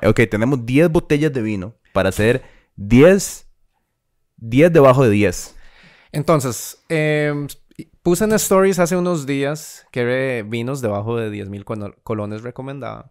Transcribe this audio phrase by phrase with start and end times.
[0.00, 2.42] Ok, tenemos 10 botellas de vino para hacer
[2.76, 3.46] 10,
[4.36, 5.54] 10 debajo de 10.
[6.12, 7.46] Entonces, em,
[8.02, 13.10] puse en stories hace unos días que vinos debajo de 10 mil colones recomendaban.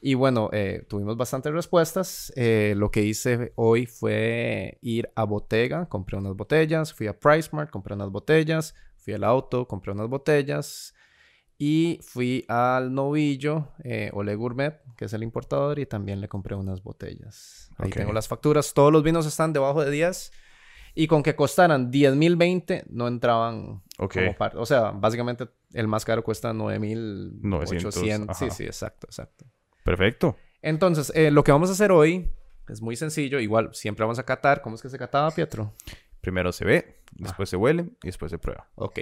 [0.00, 2.32] Y bueno, eh, tuvimos bastantes respuestas.
[2.36, 7.70] Eh, lo que hice hoy fue ir a Bottega, compré unas botellas, fui a PriceMart,
[7.70, 10.94] compré unas botellas, fui al auto, compré unas botellas
[11.58, 16.54] y fui al novillo, eh, Ole Gourmet, que es el importador, y también le compré
[16.54, 17.70] unas botellas.
[17.76, 18.72] Ahí tengo las facturas.
[18.72, 20.32] Todos los vinos están debajo de 10.
[20.94, 24.56] Y con que costaran 10 mil 20, no entraban como parte.
[24.56, 28.36] O sea, básicamente el más caro cuesta 9 mil 800.
[28.36, 29.44] Sí, sí, exacto, exacto.
[29.84, 30.36] Perfecto.
[30.62, 32.30] Entonces, eh, lo que vamos a hacer hoy
[32.68, 33.38] es muy sencillo.
[33.40, 34.60] Igual, siempre vamos a catar.
[34.62, 35.72] ¿Cómo es que se cataba, Pietro?
[36.20, 38.68] Primero se ve, después se huele y después se prueba.
[38.74, 39.00] Ok.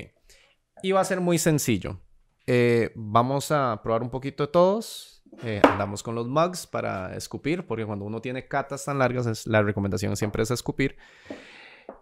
[0.83, 2.01] Y va a ser muy sencillo.
[2.47, 5.23] Eh, vamos a probar un poquito de todos.
[5.43, 9.47] Eh, andamos con los mugs para escupir, porque cuando uno tiene catas tan largas, es,
[9.47, 10.97] la recomendación siempre es escupir.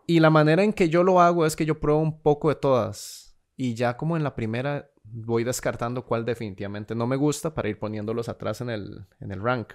[0.07, 2.57] Y la manera en que yo lo hago es que yo pruebo un poco de
[2.57, 3.37] todas.
[3.57, 7.79] Y ya como en la primera voy descartando cuál definitivamente no me gusta para ir
[7.79, 9.75] poniéndolos atrás en el, en el rank.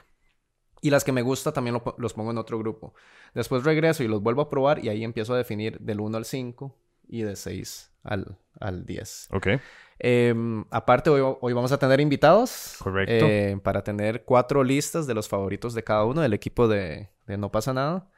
[0.82, 2.94] Y las que me gusta también los pongo en otro grupo.
[3.34, 6.26] Después regreso y los vuelvo a probar y ahí empiezo a definir del 1 al
[6.26, 6.78] 5
[7.10, 9.30] y de 6 al, al 10.
[9.32, 9.48] Ok.
[10.00, 12.78] Em, aparte, hoy, hoy, vamos a tener invitados.
[12.80, 13.26] Correcto.
[13.28, 17.38] Eh, para tener cuatro listas de los favoritos de cada uno del equipo de, de
[17.38, 18.10] No pasa nada.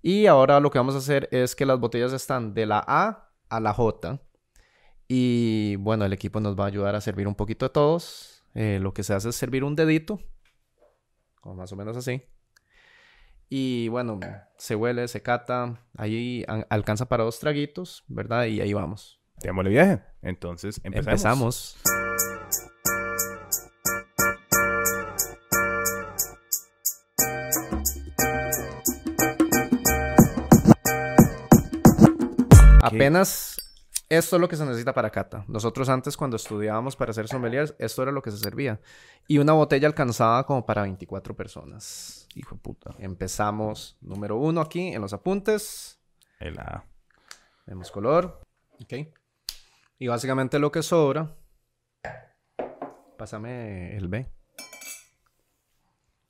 [0.00, 3.30] Y ahora lo que vamos a hacer es que las botellas están de la A
[3.48, 4.20] a la J.
[5.08, 8.44] Y bueno, el equipo nos va a ayudar a servir un poquito de todos.
[8.54, 10.20] Eh, lo que se hace es servir un dedito,
[11.42, 12.22] o más o menos así.
[13.48, 14.20] Y bueno,
[14.58, 18.44] se huele, se cata, ahí alcanza para dos traguitos, ¿verdad?
[18.44, 19.18] Y ahí vamos.
[19.42, 20.00] Démosle viaje.
[20.20, 21.76] Entonces, empezamos.
[21.76, 21.98] empezamos.
[32.82, 33.47] Apenas
[34.08, 35.44] esto es lo que se necesita para cata.
[35.48, 38.80] Nosotros antes cuando estudiábamos para ser sommeliers, esto era lo que se servía.
[39.26, 42.26] Y una botella alcanzaba como para 24 personas.
[42.34, 42.94] Hijo de puta.
[42.98, 46.00] Empezamos número uno aquí en los apuntes.
[46.40, 46.84] El A.
[47.66, 48.40] Vemos color.
[48.82, 48.94] Ok.
[49.98, 51.36] Y básicamente lo que sobra.
[53.18, 54.26] Pásame el B.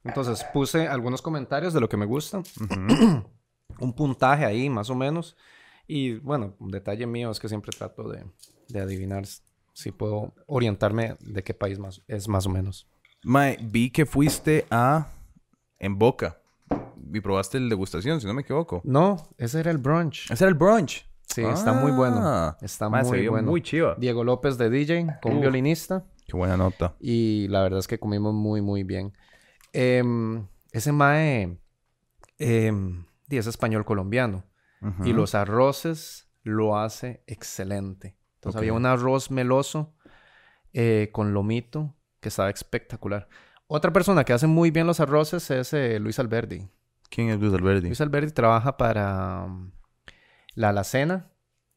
[0.03, 2.43] Entonces puse algunos comentarios de lo que me gusta.
[3.79, 5.37] Un puntaje ahí, más o menos.
[5.89, 8.25] Y bueno, un detalle mío es que siempre trato de,
[8.79, 9.25] adivinar
[9.73, 12.87] si puedo orientarme de qué país más, es más o menos.
[13.25, 15.09] Mae, vi que fuiste a
[15.79, 16.39] En Boca
[17.13, 18.83] y probaste el degustación, si no me equivoco.
[18.85, 20.31] No, ese era el brunch.
[20.31, 21.09] Ese era el brunch.
[21.23, 22.17] Sí, está muy bueno.
[22.21, 22.59] Ah.
[22.61, 23.51] Está muy bueno.
[23.51, 23.95] Muy chido.
[23.97, 26.05] Diego López de DJ, con un violinista.
[26.27, 26.95] Qué buena nota.
[27.01, 29.15] Y la verdad es que comimos muy, muy bien.
[29.73, 31.59] Em, ese mae
[32.39, 32.73] eh,
[33.31, 34.45] es español colombiano.
[35.05, 38.17] Y los arroces lo hace excelente.
[38.35, 39.95] Entonces había un arroz meloso
[40.73, 43.29] eh, con lomito que estaba espectacular.
[43.67, 46.69] Otra persona que hace muy bien los arroces es eh, Luis Alberdi.
[47.11, 47.89] ¿Quién es Luis Alberdi?
[47.89, 49.73] Luis Alberdi trabaja para um,
[50.55, 51.31] la alacena,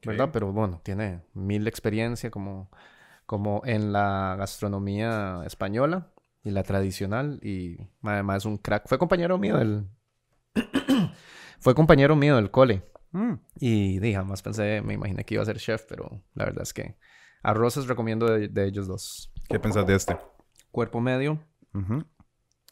[0.06, 0.30] ¿verdad?
[0.32, 2.70] Pero bueno, tiene mil experiencia como,
[3.26, 6.12] como en la gastronomía española
[6.44, 7.40] y la tradicional.
[7.42, 8.88] Y además es un crack.
[8.88, 9.88] Fue compañero mío del...
[11.62, 12.84] Fue compañero mío del cole.
[13.12, 13.34] Mm.
[13.60, 16.74] Y dije, jamás pensé, me imaginé que iba a ser chef, pero la verdad es
[16.74, 16.98] que
[17.44, 19.32] arroces recomiendo de, ellos dos.
[19.48, 20.18] ¿Qué pensás de este?
[20.72, 21.40] Cuerpo medio.
[21.74, 22.04] Uh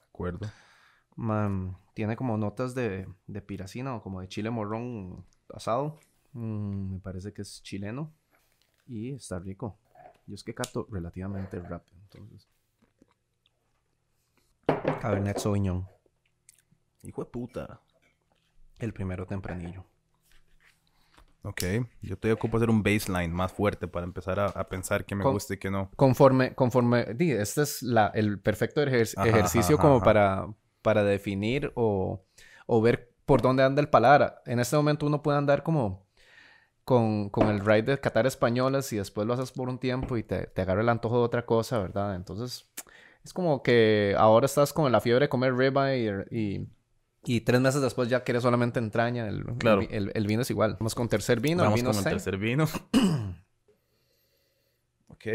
[0.09, 0.49] Acuerdo.
[1.93, 5.23] tiene como notas de, de, piracina o como de chile morrón
[5.53, 5.99] asado.
[6.33, 8.11] Mm, me parece que es chileno.
[8.87, 9.77] Y está rico.
[10.25, 12.49] Yo es que cato relativamente rápido, entonces.
[14.99, 15.87] Cabernet Sauvignon.
[17.03, 17.81] Hijo de puta.
[18.79, 19.85] El primero tempranillo.
[21.41, 21.63] Ok,
[22.01, 25.53] yo te ocupo hacer un baseline más fuerte para empezar a, pensar que me gusta
[25.53, 25.89] y que no.
[25.95, 30.47] Conforme, conforme, este es la, el perfecto ejercicio como para,
[30.81, 32.25] para definir o,
[32.65, 34.41] o, ver por dónde anda el paladar.
[34.45, 36.05] En este momento uno puede andar como
[36.83, 40.23] con, con el ride de Qatar españolas y después lo haces por un tiempo y
[40.23, 42.15] te, te agarra el antojo de otra cosa, ¿verdad?
[42.15, 42.69] Entonces,
[43.23, 46.67] es como que ahora estás con la fiebre de comer ribeye y y
[47.41, 49.27] tres meses después ya quieres solamente entraña.
[49.27, 49.81] El, claro.
[49.89, 50.77] el, vino es igual.
[50.79, 51.63] Vamos con tercer vino.
[51.63, 52.63] Vamos con el tercer vino.
[55.07, 55.25] ok.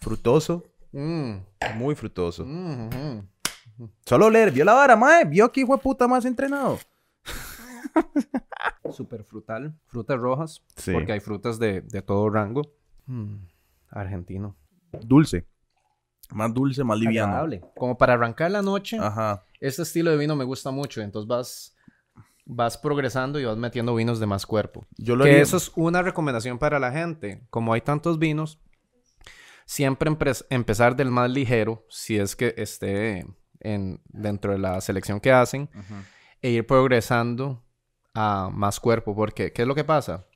[0.00, 0.64] Frutoso.
[0.92, 1.36] Mm.
[1.76, 2.44] Muy frutoso.
[2.46, 3.20] Mm,
[4.04, 4.52] Solo leer.
[4.52, 5.24] Vio la vara, mae.
[5.24, 6.78] Vio que hijo de puta más entrenado.
[8.92, 9.74] Súper frutal.
[9.86, 10.62] Frutas rojas.
[10.76, 10.92] Sí.
[10.92, 12.62] Porque hay frutas de, de todo rango.
[13.06, 13.36] Mm.
[13.88, 14.56] Argentino.
[15.00, 15.46] Dulce.
[16.32, 17.28] Más dulce, más liviano.
[17.28, 17.62] agradable.
[17.76, 19.44] Como para arrancar la noche, Ajá.
[19.60, 21.00] este estilo de vino me gusta mucho.
[21.00, 21.76] Entonces vas,
[22.44, 24.86] vas progresando y vas metiendo vinos de más cuerpo.
[24.96, 27.46] Yo lo Que haría- eso es una recomendación para la gente.
[27.50, 28.58] Como hay tantos vinos,
[29.66, 30.10] siempre
[30.50, 33.26] empezar del más ligero, si es que esté
[33.60, 35.70] en, dentro de la selección que hacen,
[36.40, 37.62] e ir progresando
[38.14, 39.14] a más cuerpo.
[39.14, 40.26] Porque, ¿qué es lo que pasa?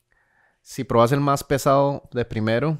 [0.62, 2.78] Si probas el más pesado de primero,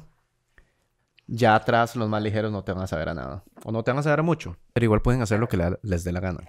[1.27, 3.43] ya atrás los más ligeros no te van a saber a nada.
[3.63, 4.57] O no te van a saber a mucho.
[4.73, 6.39] Pero igual pueden hacer lo que le- les dé la gana.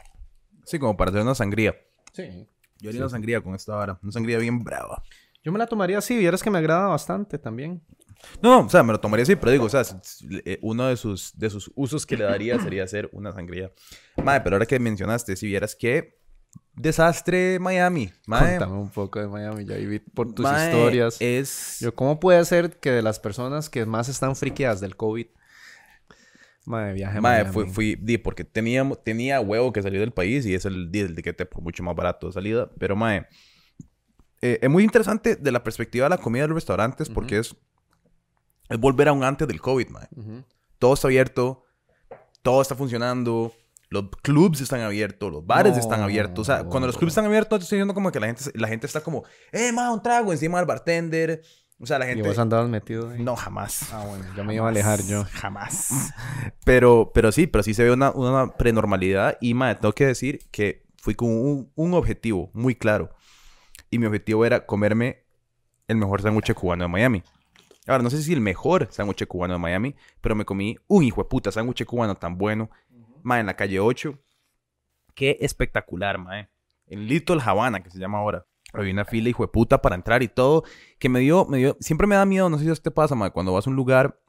[0.65, 1.75] Sí, como para hacer una sangría.
[2.13, 2.47] Sí.
[2.81, 3.99] Yo haría una sangría con esta vara.
[4.03, 5.03] Una sangría bien brava.
[5.43, 7.83] Yo me la tomaría así, vieras que me agrada bastante también.
[8.43, 9.83] No, no, o sea, me lo tomaría así, pero digo, o sea,
[10.45, 13.73] eh, uno de sus, de sus usos que le daría sería hacer una sangría.
[14.23, 16.18] Madre, pero ahora que mencionaste, si vieras que
[16.75, 18.13] desastre Miami.
[18.27, 21.17] Contame un poco de Miami, ya vi por tus Mae, historias.
[21.21, 21.79] Es.
[21.81, 25.27] Yo, ¿cómo puede ser que de las personas que más están friqueadas del COVID,
[26.65, 27.53] madre, viaje a Mae, Miami?
[27.53, 31.15] fui, fui, di, porque tenía, tenía huevo que salió del país y es el, el
[31.15, 32.71] tiquete por mucho más barato de salida.
[32.79, 33.27] Pero, mae,
[34.41, 37.57] eh, es muy interesante de la perspectiva de la comida de los restaurantes porque es,
[38.69, 40.09] es volver a un antes del COVID, mae.
[40.17, 40.45] Ujú.
[40.79, 41.65] Todo está abierto,
[42.43, 43.53] todo está funcionando,
[43.91, 45.81] los clubs están abiertos, los bares No.
[45.81, 46.41] están abiertos.
[46.41, 48.87] O sea, cuando los clubs están abiertos, estoy diciendo como que la gente, la gente
[48.87, 51.43] está como, eh, ma, un trago encima del bartender.
[51.81, 52.29] O sea, la ¿Y gente...
[52.29, 53.23] vos andabas metido ahí?
[53.23, 53.93] No, jamás.
[53.93, 55.25] Ah, bueno, ya me iba a alejar yo.
[55.33, 56.13] Jamás.
[56.65, 59.39] Pero, pero sí, pero sí se ve una, una prenormalidad.
[59.41, 63.11] Y, madre, tengo que decir que fui con un, un objetivo muy claro.
[63.91, 65.25] Y mi objetivo era comerme
[65.87, 67.23] el mejor sándwich cubano de Miami.
[67.87, 71.23] Ahora, no sé si el mejor sándwich cubano de Miami, pero me comí un hijo
[71.23, 72.71] de puta sándwich cubano tan bueno.
[73.23, 74.19] Mae, en la calle 8.
[75.15, 76.49] Qué espectacular, mae.
[76.87, 78.47] En Little Havana, que se llama ahora.
[78.73, 80.65] Había una fila, hijo de puta, para entrar y todo.
[80.99, 81.77] Que me dio, me dio...
[81.81, 83.77] Siempre me da miedo, no sé si a usted pasa, mae, cuando vas a un
[83.77, 84.21] lugar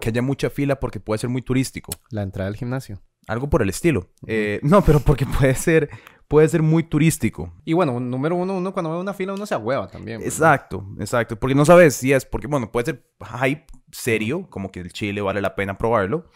[0.00, 1.92] que haya mucha fila porque puede ser muy turístico.
[2.10, 3.00] La entrada al gimnasio.
[3.26, 4.08] Algo por el estilo.
[4.26, 5.90] Eh, no, pero porque puede ser,
[6.28, 7.52] puede ser muy turístico.
[7.64, 10.18] Y bueno, número uno, uno cuando ve una fila, uno se ahueva también.
[10.18, 10.32] ¿verdad?
[10.32, 11.36] Exacto, exacto.
[11.36, 13.10] Porque no sabes si es, porque bueno, puede ser
[13.40, 16.30] hype serio, como que el chile vale la pena probarlo.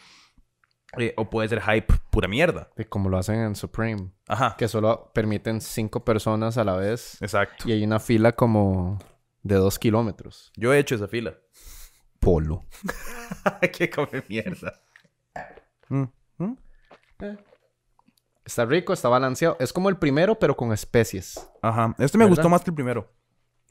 [0.98, 2.70] Eh, o puede ser hype pura mierda.
[2.76, 4.10] Y Como lo hacen en Supreme.
[4.28, 7.20] Ajá, Que solo permiten cinco personas a la vez.
[7.22, 7.68] exacto.
[7.68, 8.98] Y hay una fila como
[9.42, 10.52] de dos kilómetros.
[10.56, 11.34] Yo he hecho esa fila.
[12.20, 12.64] Polo.
[13.76, 14.80] que come mierda.
[15.88, 16.04] Mm,
[16.38, 16.56] mm.
[18.44, 19.56] Está rico, está balanceado.
[19.60, 21.48] Es como el primero, pero con especies.
[21.62, 21.94] Ajá.
[21.98, 22.36] Este me ¿Verdad?
[22.36, 23.12] gustó más que el primero.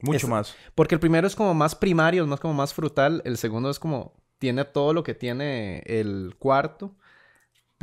[0.00, 0.56] Mucho más.
[0.74, 3.22] Porque el primero es como más primario, es más como más frutal.
[3.24, 4.20] El segundo es como...
[4.38, 6.96] Tiene todo lo que tiene el cuarto.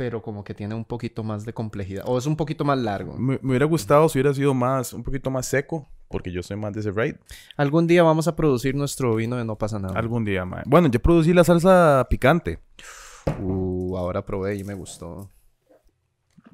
[0.00, 2.04] Pero como que tiene un poquito más de complejidad.
[2.06, 3.18] O es un poquito más largo.
[3.18, 6.56] Me, me hubiera gustado si hubiera sido más, un poquito más seco, porque yo soy
[6.56, 7.16] más de ese raid.
[7.58, 9.98] Algún día vamos a producir nuestro vino de No Pasa Nada.
[9.98, 10.62] Algún día, mae.
[10.64, 12.60] Bueno, yo producí la salsa picante.
[13.40, 15.28] Uh, ahora probé y me gustó.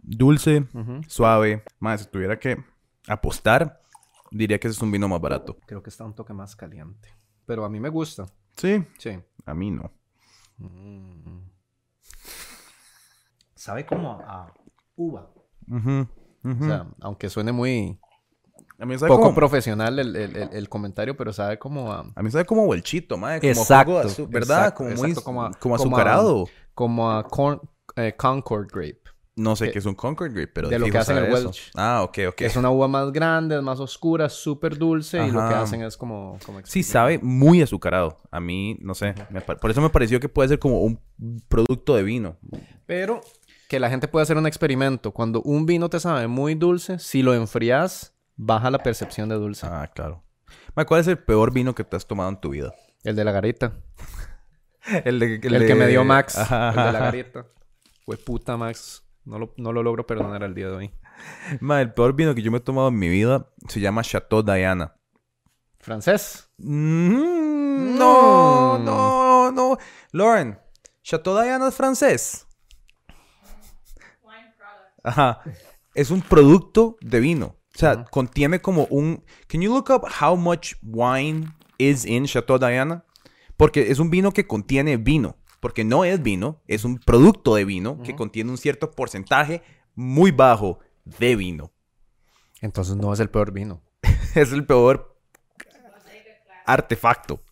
[0.02, 0.64] Dulce,
[1.06, 1.62] suave.
[1.78, 2.56] Más, si tuviera que
[3.06, 3.80] apostar,
[4.32, 5.56] diría que ese es un vino más barato.
[5.66, 7.10] Creo que está un toque más caliente.
[7.46, 8.26] Pero a mí me gusta.
[8.56, 9.16] Sí, Sí.
[9.44, 9.92] a mí no.
[13.66, 14.52] Sabe como a
[14.96, 15.30] uva.
[15.70, 17.98] O sea, aunque suene muy
[18.78, 22.04] a mí sabe poco como, profesional el, el- el- el comentario, pero sabe como a...
[22.14, 23.40] a mí sabe como bolchito, mae.
[23.40, 24.58] Como Exacto, jugo ¿Verdad?
[24.58, 26.48] exacto, como muy exacto, como a- como como a- azucarado.
[26.74, 27.60] Como a corn-
[27.96, 29.00] eh, Concord Grape.
[29.34, 31.46] No sé qué es un Concord Grape, pero de lo que hacen el eso.
[31.48, 31.70] Welch.
[31.74, 32.40] Ah, ok, ok.
[32.42, 35.26] Es una uva más grande, es más oscura, súper dulce.
[35.26, 36.38] Y lo que hacen es como...
[36.46, 38.18] como Sí, sabe muy azucarado.
[38.30, 39.14] A mí, no sé.
[39.30, 41.00] me por eso me pareció que puede ser como un
[41.48, 42.36] producto de vino.
[42.86, 43.20] Pero
[43.68, 45.12] que la gente puede hacer un experimento.
[45.12, 49.66] Cuando un vino te sabe muy dulce, si lo enfrías, baja la percepción de dulce.
[49.66, 50.22] Ah, claro.
[50.86, 52.74] ¿Cuál es el peor vino que te has tomado en tu vida?
[53.02, 53.72] El de la garita.
[55.04, 56.38] El, de, El, que me dio Max.
[56.38, 57.46] Ajá, El de la garita.
[58.04, 59.02] Fue puta Max.
[59.24, 60.94] No lo, no lo logro perdonar al día de hoy.
[61.60, 64.42] Mae, el peor vino que yo me he tomado en mi vida se llama Chateau
[64.42, 64.94] Diana.
[65.80, 66.48] Francés.
[66.58, 69.78] Mm, no, no, no.
[70.12, 70.58] Lauren,
[71.02, 72.45] Chateau Diana es francés.
[75.06, 75.40] Ajá.
[75.94, 77.56] Es un producto de vino.
[77.74, 79.24] O sea, contiene como un...
[79.48, 81.46] Can you look up how much wine
[81.78, 83.04] is in Chateau Diana?
[83.56, 85.36] Porque es un vino que contiene vino.
[85.60, 89.62] Porque no es vino, es un producto de vino que contiene un cierto porcentaje
[89.94, 91.72] muy bajo de vino.
[92.60, 93.82] Entonces no es el peor vino.
[94.34, 95.18] es el peor
[96.66, 97.42] artefacto.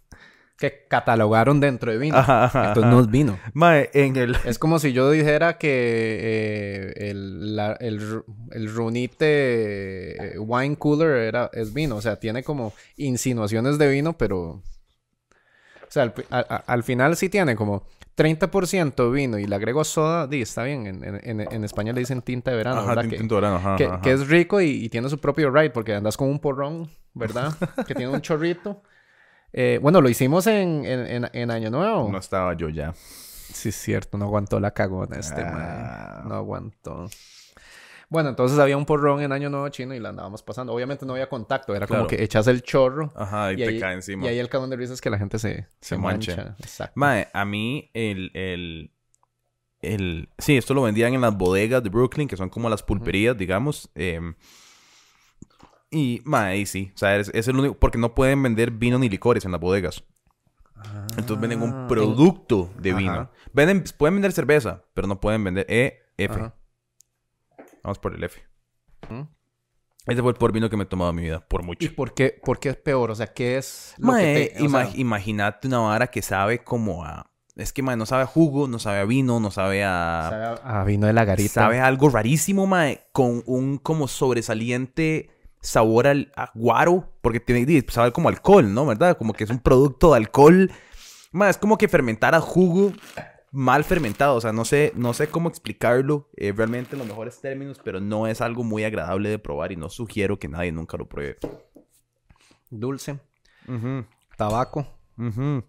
[0.56, 2.16] Que catalogaron dentro de vino.
[2.16, 2.92] Ajá, ajá, Entonces ajá.
[2.94, 3.38] no es vino.
[3.54, 4.37] Mae, en el...
[4.44, 11.16] Es como si yo dijera que eh, el, la- el, el runite eh, wine cooler
[11.16, 11.96] era, es vino.
[11.96, 14.62] O sea, tiene como insinuaciones de vino, pero...
[15.82, 17.84] O sea, al, a- a- al final sí tiene como
[18.16, 20.26] 30% vino y le agrego soda.
[20.28, 20.87] Di, está bien.
[20.87, 23.02] En, en, en- España le dicen tinta de verano, ¿verdad?
[23.02, 25.94] tin- Que- tinto verano, que, que es rico y, y tiene su propio ride porque
[25.94, 27.52] andas con un porrón, ¿verdad?
[27.88, 28.82] que tiene un chorrito.
[29.56, 32.08] Eh, bueno, lo hicimos en, en, en- Año Nuevo.
[32.11, 32.92] No estaba yo ya.
[32.96, 36.16] Sí, es cierto, no aguantó la cagona este Ah.
[36.23, 36.28] man.
[36.28, 37.08] No aguantó.
[38.08, 40.73] Bueno, entonces había un porrón en Año Nuevo chino y la andábamos pasando.
[40.73, 43.80] Obviamente no había contacto, era como que echas el chorro Ajá, y, y, te ahí,
[43.80, 44.26] cae encima.
[44.26, 46.37] y ahí el cagón de risa es que la gente se, se, Se mancha.
[46.37, 46.56] mancha.
[46.61, 46.92] Exacto.
[46.96, 48.90] Mae, a mí el, el,
[49.82, 50.28] el...
[50.38, 53.88] Sí, esto lo vendían en las bodegas de Brooklyn, que son como las pulperías, digamos.
[53.94, 54.34] em,
[55.94, 56.90] y, mae, ahí sí.
[56.94, 57.74] O sea, es, es el único...
[57.78, 60.04] Porque no pueden vender vino ni licores en las bodegas.
[61.16, 62.98] Entonces venden Ah, un producto de Ajá.
[62.98, 63.30] vino.
[63.52, 66.34] Venden, pueden vender cerveza, pero no pueden vender E, F.
[66.34, 66.54] Ajá.
[67.82, 68.42] Vamos por el F.
[69.10, 69.28] Ujú.
[70.06, 71.94] Ese fue el peor vino que me he tomado en mi vida, por ¿Y mucho.
[71.94, 73.10] por qué, por qué es peor?
[73.10, 74.62] O sea, ¿qué es lo Mae, que te...
[74.62, 77.30] o ima- sea, imagínate una vara que sabe como a...
[77.56, 80.26] Es que, mae, no sabe a jugo, no sabe a vino, no sabe a...
[80.28, 81.52] sabe a, a vino de la garita.
[81.54, 85.30] Sabe a algo rarísimo, mae, con un como sobresaliente
[85.64, 88.87] sabor al a guaro, porque tiene, sabe como alcohol, ¿no?
[88.87, 89.16] ¿Verdad?
[89.18, 90.71] Como que es un producto de alcohol.
[91.33, 92.92] Mae, es como que fermentar a jugo
[93.54, 97.40] mal fermentado, o sea, no sé, no sé cómo explicarlo eh, realmente en los mejores
[97.40, 100.97] términos, pero no es algo muy agradable de probar y no sugiero que nadie nunca
[100.97, 101.38] lo pruebe.
[102.68, 103.21] Dulce.
[104.37, 104.87] Tabaco.
[105.16, 105.62] ujú.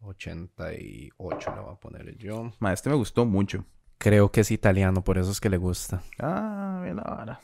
[0.00, 2.52] 88 le voy a poner yo.
[2.58, 3.64] Mae, este me gustó mucho.
[3.98, 6.02] Creo que es italiano, por eso es que le gusta.
[6.18, 7.40] Ah, bien la vara.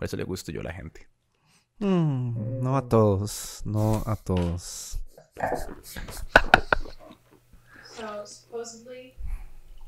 [0.00, 1.06] Por eso le gusto yo a la gente.
[1.78, 4.98] Mm, no a todos, no a todos.
[7.94, 9.18] So supposedly,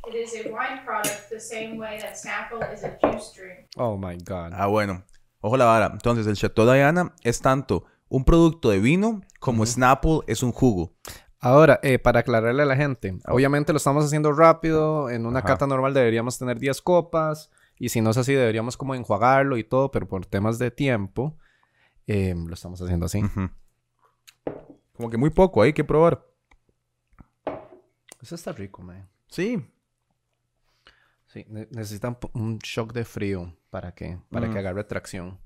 [0.07, 3.69] it is a wine product the same way that Snapple is a juice drink.
[3.79, 4.53] Oh my god.
[4.53, 5.03] Ah, bueno.
[5.41, 5.89] Ojo la vara.
[5.91, 10.93] Entonces, el Chateau Diana es tanto un producto de vino como Snapple es un jugo.
[11.41, 15.09] Ahora, eh, para aclararle a la gente, obviamente lo estamos haciendo rápido.
[15.09, 15.49] En una Ajá.
[15.49, 17.51] cata normal deberíamos tener 10 copas.
[17.83, 21.37] Y si no es así, deberíamos como enjuagarlo y todo, pero por temas de tiempo,
[22.07, 23.23] eh, lo estamos haciendo así.
[24.93, 26.25] Como que muy poco, hay que probar.
[28.21, 29.11] Eso está rico, man.
[29.27, 29.69] Sí.
[31.27, 34.53] Sí, ne- necesitan un shock de frío para que, para Mm.
[34.53, 35.41] que agarre tracción.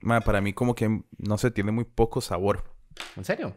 [0.00, 2.64] Ma, para mí como que, no sé, tiene muy poco sabor.
[3.14, 3.56] ¿En serio?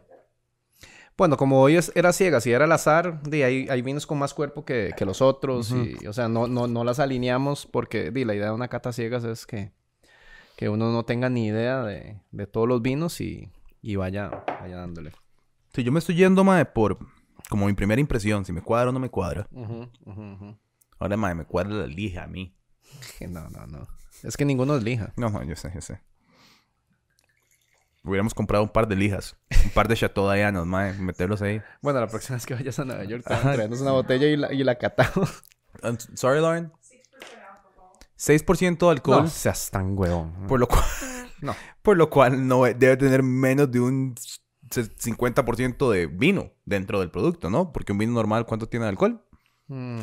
[1.18, 4.18] Bueno, como hoy es- era ciega, si era al azar, di, hay, hay vinos con
[4.18, 5.70] más cuerpo que, que los otros.
[6.02, 8.92] y, o sea, no, no, no las alineamos porque di, la idea de una cata
[8.92, 9.72] ciegas es que,
[10.56, 14.76] que uno no tenga ni idea de, de todos los vinos y, y vaya, vaya
[14.76, 15.12] dándole.
[15.72, 16.98] Si yo me estoy yendo, mae, por
[17.48, 19.46] como mi primera impresión, si me cuadra o no me cuadra.
[20.98, 22.54] Ahora, mae, me cuadra la lija a mí.
[23.28, 23.86] No, no, no.
[24.22, 25.12] Es que ninguno es lija.
[25.16, 26.00] No, no, yo sé, yo sé.
[28.06, 29.36] Hubiéramos comprado un par de lijas.
[29.64, 31.60] Un par de Chateau Dianas, mae, meterlos ahí.
[31.82, 34.62] Bueno, la próxima vez que vayas a Nueva York, traernos una botella y la, y
[34.64, 35.42] la catamos.
[35.82, 36.72] I'm sorry, Lauren.
[36.72, 36.78] 6%
[37.68, 37.96] alcohol.
[38.16, 39.22] 6% de alcohol.
[39.24, 40.46] No seas tan huevón.
[40.46, 40.84] Por lo cual,
[41.42, 41.54] No.
[41.82, 44.40] por lo cual no debe tener menos de un s-
[44.98, 47.72] 50% de vino dentro del producto, ¿no?
[47.72, 49.22] Porque un vino normal, ¿cuánto tiene de alcohol?
[49.68, 50.00] Mm.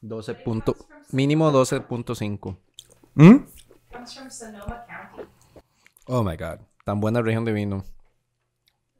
[0.00, 0.76] 12 punto...
[1.12, 2.56] Mínimo 12.5.
[3.14, 3.44] ¿Mm?
[3.92, 5.28] Comes from Sonoma County.
[6.06, 6.60] Oh my god.
[6.84, 7.84] Tan buena región de vino.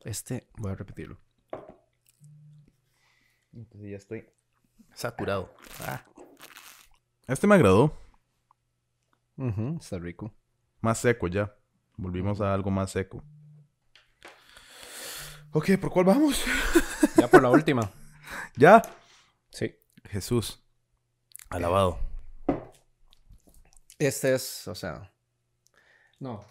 [0.00, 1.18] Este, voy a repetirlo.
[3.54, 4.28] Entonces ya estoy
[4.94, 5.54] saturado.
[5.80, 6.04] Ah.
[7.26, 7.96] Este me agradó.
[9.36, 10.34] Ujú, está rico.
[10.80, 11.54] Más seco ya.
[11.96, 13.24] Volvimos a algo más seco.
[15.52, 16.44] Ok, ¿por cuál vamos?
[17.16, 17.90] Ya por la última.
[18.56, 18.82] ya.
[19.50, 19.74] Sí.
[20.04, 20.62] Jesús.
[21.48, 22.11] Alabado.
[23.98, 25.12] Este es, o sea...
[26.18, 26.44] No,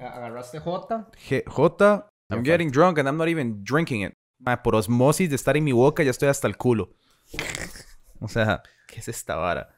[0.00, 1.10] Agarraste J.
[1.28, 2.08] G J.
[2.30, 4.14] I'm getting drunk and I'm not even drinking it.
[4.38, 6.94] Ma, por osmosis de estar en mi boca ya estoy hasta el culo.
[8.20, 9.68] O sea, ¿qué es esta vara?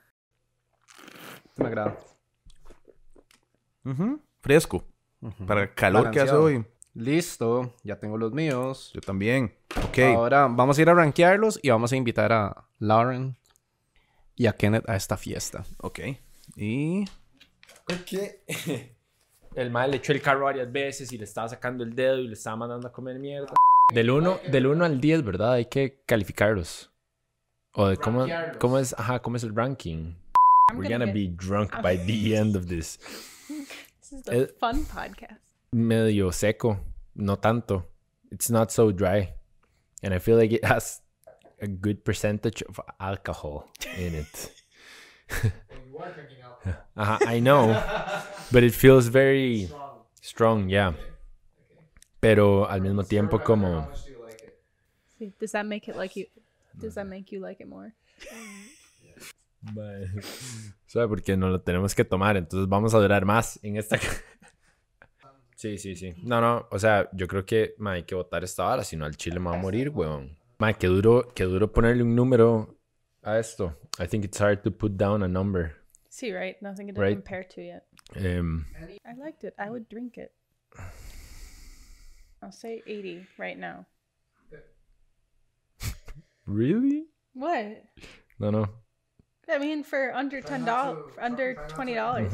[1.46, 1.99] Este me agrada.
[3.84, 4.20] Ujú.
[4.40, 4.84] Fresco.
[5.46, 6.64] Para el calor que hace hoy.
[6.94, 7.75] Listo.
[7.82, 8.92] Ya tengo los míos.
[8.94, 9.56] Yo también.
[9.88, 9.99] Ok.
[10.14, 13.37] Ahora vamos a ir a rankearlos y vamos a invitar a Lauren
[14.37, 15.64] y a Kenneth a esta fiesta.
[15.78, 16.00] Ok.
[16.56, 17.04] Y...
[17.87, 18.42] Porque
[19.56, 22.28] el mal le echó el carro varias veces y le estaba sacando el dedo y
[22.28, 23.52] le estaba mandando a comer mierda.
[23.92, 25.52] Del 1 del uno al 10, ¿verdad?
[25.54, 26.90] Hay que calificarlos.
[27.75, 28.26] O de cómo,
[28.58, 30.14] cómo es, ajá, cómo es el ranking.
[30.70, 32.99] I'm We're gonna gonna get- be drunk by the end of this.
[34.00, 35.40] This is the Eh, fun podcast.
[35.73, 36.80] Medio seco,
[37.14, 37.90] no tanto.
[38.30, 39.34] It's not so dry.
[40.02, 41.02] And I feel like it has
[41.61, 44.52] a good percentage of alcohol in it.
[46.94, 47.74] Ajá, I know.
[48.50, 49.68] But it feels very
[50.20, 50.94] strong, yeah.
[52.20, 53.88] Pero al mismo tiempo como...
[55.18, 56.26] See, does that make it like you?
[56.80, 57.94] Does that make you like it more?
[61.08, 63.98] Porque no lo tenemos que tomar, entonces vamos a durar más en esta...
[65.56, 66.14] Sí, sí, sí.
[66.22, 69.06] No, no, o sea, yo creo que mae, hay que votar esta hora, si no
[69.06, 70.36] al chile me va a morir, weón.
[70.58, 72.76] Mae, qué duro, qué duro ponerle un número
[73.22, 73.74] a esto.
[73.98, 75.84] I think it's hard to put down a number.
[76.14, 76.54] See, right?
[76.62, 77.16] Nothing to Right.
[77.16, 77.87] compare to yet.
[78.14, 78.64] Em,
[79.04, 79.52] I liked it.
[79.59, 80.33] I would drink it.
[82.40, 83.87] I'll say 80 right now.
[86.47, 87.09] really?
[87.33, 87.83] What?
[88.38, 88.68] No, no.
[89.49, 92.33] I mean, for under ten dollars, under twenty dollars.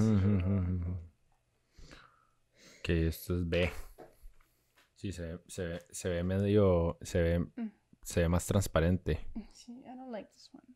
[2.81, 3.71] Ok, esto es B.
[4.97, 7.47] Sí, se ve, se ve, se ve medio, se ve,
[8.05, 9.19] se ve más transparente.
[9.35, 10.67] Mm, See, I don't like this one.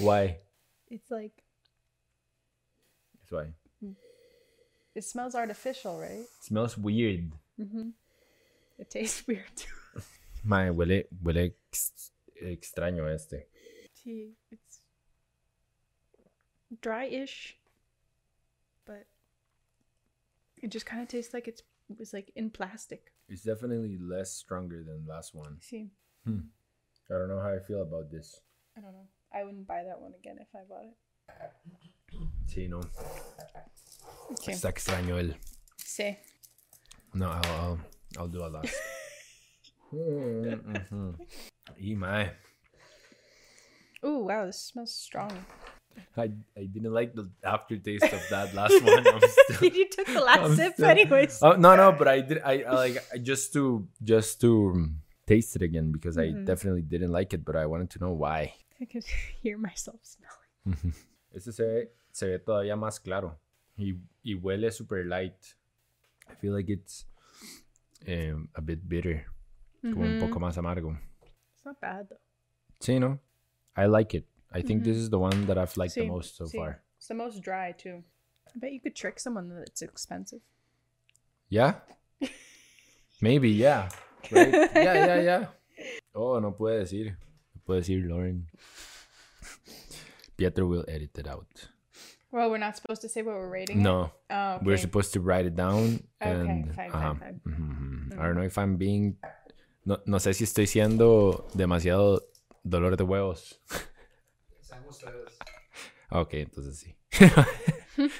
[0.04, 0.40] Why?
[0.92, 1.32] It's like
[3.18, 3.46] That's why.
[3.80, 3.92] Hmm.
[4.94, 6.20] it smells artificial, right?
[6.20, 7.32] It smells weird.
[7.58, 7.88] Mm-hmm.
[8.78, 9.72] It tastes weird too.
[10.44, 12.10] Mae, huele, huele ex-
[12.44, 13.46] extraño este.
[13.94, 14.80] See, it's
[16.82, 17.56] dry-ish,
[18.84, 19.06] but
[20.62, 23.12] it just kind of tastes like it's it was like in plastic.
[23.30, 25.56] It's definitely less stronger than last one.
[25.60, 25.88] See,
[26.26, 26.40] hmm.
[27.10, 28.40] I don't know how I feel about this.
[28.76, 29.08] I don't know.
[29.34, 30.96] I wouldn't buy that one again if I bought it.
[32.46, 32.80] Sí, no.
[34.32, 34.52] Okay.
[34.52, 35.34] Está extraño el.
[35.78, 36.16] See,
[37.14, 37.78] No, I'll, I'll,
[38.18, 38.74] I'll do a last.
[39.92, 41.16] Mhm.
[41.78, 42.30] Y mae,
[44.04, 45.30] ooh, wow, this smells strong.
[46.16, 49.04] I, I didn't like the aftertaste of that last one.
[49.28, 51.38] Still, you took the last I'm sip, still- anyways.
[51.42, 54.88] Oh no no, but I did I, I like I just to just to
[55.26, 58.54] taste it again because I definitely didn't like it, but I wanted to know why.
[58.82, 59.04] I could
[59.42, 60.94] hear myself smelling.
[61.32, 63.38] Este se ve, se ve todavía más claro
[63.76, 65.56] y, y huele super light.
[66.28, 67.06] I feel like it's
[68.06, 69.24] um, a bit bitter,
[69.82, 70.96] como un poco más amargo.
[71.54, 72.20] It's not bad though.
[72.80, 73.18] Sí, no,
[73.76, 74.26] I like it.
[74.52, 76.82] I think this is the one that I've liked the most so far.
[76.98, 78.02] It's the most dry too.
[78.54, 80.40] I bet you could trick someone that it's expensive.
[81.48, 81.74] Yeah,
[83.20, 83.88] maybe yeah.
[84.30, 84.52] Right?
[84.52, 85.46] yeah, yeah, yeah.
[86.14, 87.16] Oh, no puede decir.
[87.62, 88.48] No puede decir Lauren.
[90.36, 91.46] Pietro will edit it out.
[92.32, 93.82] Well, we're not supposed to say what we're rating.
[93.82, 94.64] No, Oh, okay.
[94.64, 96.02] we're supposed to write it down.
[96.20, 97.18] Okay, and, fine, fine, ajá.
[97.20, 97.40] fine.
[97.46, 98.18] Mhm.
[98.18, 99.16] I don't know if I'm being.
[99.84, 102.20] No, no sé si estoy siendo demasiado
[102.64, 103.58] dolor de huevos.
[106.10, 106.94] Ok, entonces sí.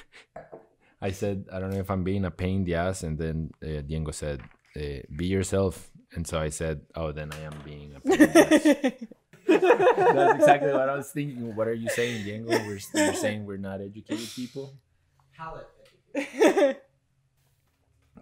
[1.01, 3.51] I said, I don't know if I'm being a pain in the ass, and then
[3.61, 4.41] uh, Diego said,
[4.75, 5.91] uh, be yourself.
[6.15, 8.93] And so I said, oh, then I am being a pain in the ass.
[9.59, 11.55] That's exactly what I was thinking.
[11.55, 12.49] What are you saying, Diego?
[12.49, 14.73] We're, you're saying we're not educated people?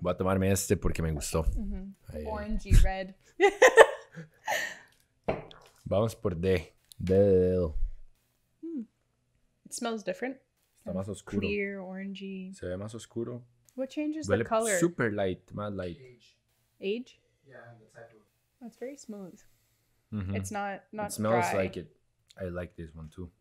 [0.02, 1.44] Voy a tomarme este porque me gustó.
[1.44, 1.94] Mm-hmm.
[2.14, 2.26] Ay, ay.
[2.26, 3.14] Orangey red.
[5.86, 6.74] Vamos por D.
[6.98, 7.76] D de dedo.
[8.64, 8.82] Hmm.
[9.66, 10.38] It smells different.
[10.80, 11.42] Está más oscuro.
[11.42, 12.54] Clear, orangey.
[12.56, 13.44] Se ve más oscuro.
[13.76, 14.80] What changes Huele the color?
[14.80, 15.98] super light, más light.
[16.82, 17.20] Age?
[17.48, 18.68] Yeah, the type of.
[18.68, 19.40] It's very smooth.
[20.12, 20.36] Mhm.
[20.36, 21.64] It's not not It smells dry.
[21.64, 21.96] like it.
[22.38, 23.32] I like this one too.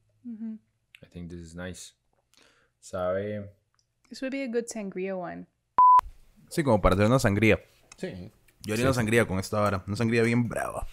[1.02, 1.94] I think this is nice.
[2.80, 3.50] Sabe.
[4.09, 5.46] This would be a good sangria one.
[6.48, 7.59] Sí, como para hacer una sangría.
[7.96, 8.33] Sí.
[8.62, 9.85] Yo haría una sangría con esta vara.
[9.87, 10.87] Una sangría bien brava.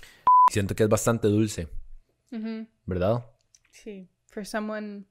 [0.51, 1.67] Siento que es bastante dulce.
[2.31, 2.67] Mhm.
[2.85, 3.25] ¿Verdad?
[3.71, 5.05] See, for someone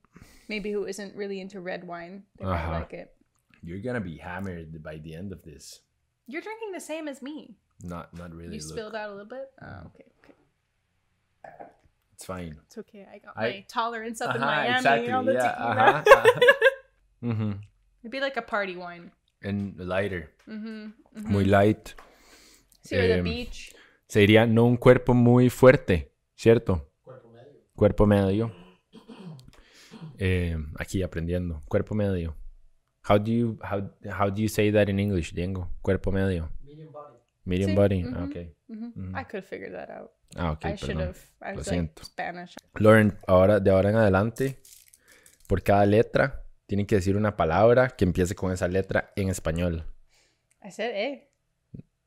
[0.48, 2.70] maybe who isn't really into red wine, they Uh-huh.
[2.70, 3.12] might like it.
[3.62, 5.82] You're gonna be hammered by the end of this.
[6.26, 7.56] You're drinking the same as me.
[7.82, 8.56] Not not really.
[8.56, 8.72] You look.
[8.72, 9.50] spilled out a little bit.
[9.60, 10.12] Oh, okay, okay.
[12.16, 12.56] It's fine.
[12.66, 13.04] It's okay.
[13.12, 15.72] I got I- my tolerance up in Ajá, Miami exactly, on the yeah, tequila.
[15.72, 16.40] ajá, ajá.
[17.20, 17.60] Mhm.
[18.00, 19.10] It'd be like a party wine.
[19.42, 20.30] And lighter.
[20.48, 21.30] Mm-hmm.
[21.30, 21.94] Muy light.
[22.84, 23.74] At the Em, beach.
[24.08, 26.88] Se diría no un cuerpo muy fuerte, ¿cierto?
[27.04, 27.60] Cuerpo medio.
[27.76, 28.52] Cuerpo medio.
[30.18, 31.60] Eh, aquí aprendiendo.
[31.68, 32.34] Cuerpo medio.
[33.08, 35.68] How do you how how do you say that in English, Diego?
[35.82, 36.48] Cuerpo medio.
[36.64, 37.16] Medium body.
[37.44, 38.02] Medium Sí, body.
[38.04, 38.24] mhm.
[38.30, 38.54] Okay.
[38.68, 40.12] hmm I could have figured that out.
[40.36, 41.08] Ah, okay, I should perdón.
[41.08, 41.18] have.
[41.42, 42.04] I Lo like siento.
[42.04, 42.54] Spanish.
[42.78, 44.58] Lauren, ahora de ahora en adelante,
[45.46, 49.84] por cada letra tienen que decir una palabra que empiece con esa letra en español.
[50.64, 51.28] I said, "Eh."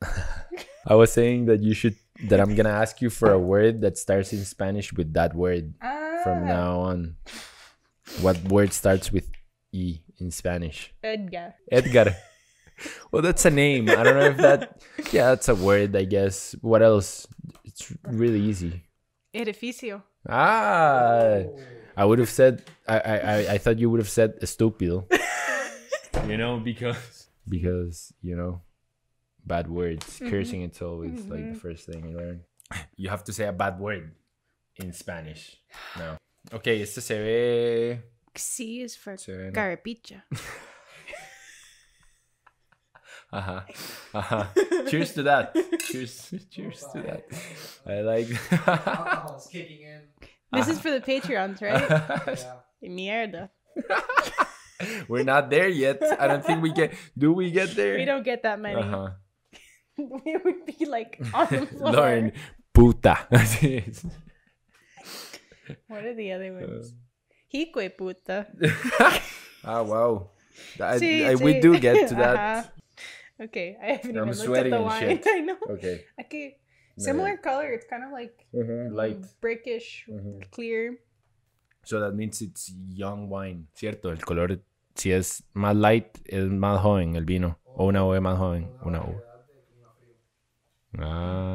[0.85, 1.95] I was saying that you should
[2.29, 5.73] that I'm gonna ask you for a word that starts in Spanish with that word
[5.81, 7.15] Ah, from now on.
[8.21, 9.25] What word starts with
[9.71, 10.93] E in Spanish?
[11.03, 11.53] Edgar.
[11.71, 12.15] Edgar.
[13.11, 13.89] Well, that's a name.
[13.89, 14.81] I don't know if that.
[15.11, 16.55] Yeah, that's a word, I guess.
[16.61, 17.27] What else?
[17.79, 18.83] It's really easy.
[19.33, 20.03] Edificio.
[20.27, 21.43] Ah,
[21.95, 22.63] I would have said.
[22.87, 25.05] I, I, I, I thought you would have said estúpido.
[26.27, 28.61] you know, because because you know,
[29.45, 30.19] bad words.
[30.19, 32.41] Cursing it's always like the first thing you learn.
[32.97, 34.11] You have to say a bad word
[34.75, 35.57] in Spanish.
[35.97, 36.17] No.
[36.53, 37.99] Okay, este se ve.
[38.35, 39.51] C is for Se
[43.31, 43.37] ve.
[43.37, 43.41] ¿no?
[43.41, 43.61] Carapicha.
[43.61, 43.61] Uh-huh.
[44.13, 44.45] Uh-huh.
[44.89, 45.55] Cheers to that.
[45.79, 46.33] Cheers.
[46.51, 47.23] Cheers to that.
[47.85, 48.27] I like.
[48.67, 50.01] Alcohol's kicking in.
[50.51, 52.45] This is for the Patreons, right?
[52.83, 53.49] Mierda.
[55.07, 56.01] We're not there yet.
[56.19, 56.93] I don't think we get.
[57.17, 57.97] Do we get there?
[57.97, 58.81] We don't get that many.
[58.81, 59.09] Uh-huh.
[59.97, 61.91] we would be like on the floor.
[61.91, 62.31] Lauren,
[62.73, 63.27] puta.
[65.87, 66.93] What are the other ones?
[67.53, 68.47] Hique puta.
[69.63, 70.31] ah, wow.
[70.79, 72.37] I, Sí, I- we do get to that.
[72.37, 72.71] Ajá.
[73.41, 74.99] Okay, I haven't I'm even looked at the wine.
[74.99, 75.23] shit.
[75.27, 75.57] I know.
[75.69, 76.05] Okay.
[76.19, 76.57] Okay.
[76.97, 77.71] Similar color.
[77.71, 79.23] It's kind of like Light.
[79.41, 80.03] brickish,
[80.51, 80.99] clear.
[81.85, 83.67] So that means it's young wine.
[83.73, 84.59] Cierto, el color,
[84.95, 87.57] si es más light, es más joven el vino.
[87.65, 88.67] O una uva más joven.
[88.85, 89.23] Una uva.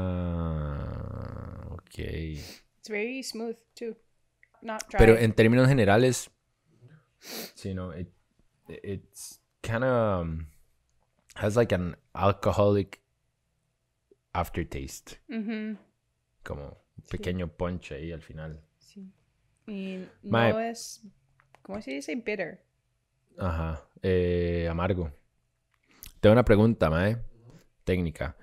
[0.04, 1.98] Ah, ok.
[1.98, 3.94] It's very smooth too.
[4.62, 4.98] Not dry.
[4.98, 6.30] Pero en términos generales,
[7.54, 8.08] sí, no, it,
[8.68, 10.26] it's kind of
[11.34, 13.00] has like an alcoholic
[14.32, 15.18] aftertaste,
[16.42, 16.64] como
[16.96, 18.60] un pequeño punch ahí al final.
[18.78, 19.12] Sí.
[19.66, 20.70] Y no Mae.
[20.70, 21.02] es.
[21.62, 22.14] ¿Cómo se dice?
[22.16, 22.62] Bitter.
[23.38, 25.10] Ajá, eh, amargo.
[26.20, 27.18] Tengo una pregunta, mae,
[27.84, 28.36] técnica.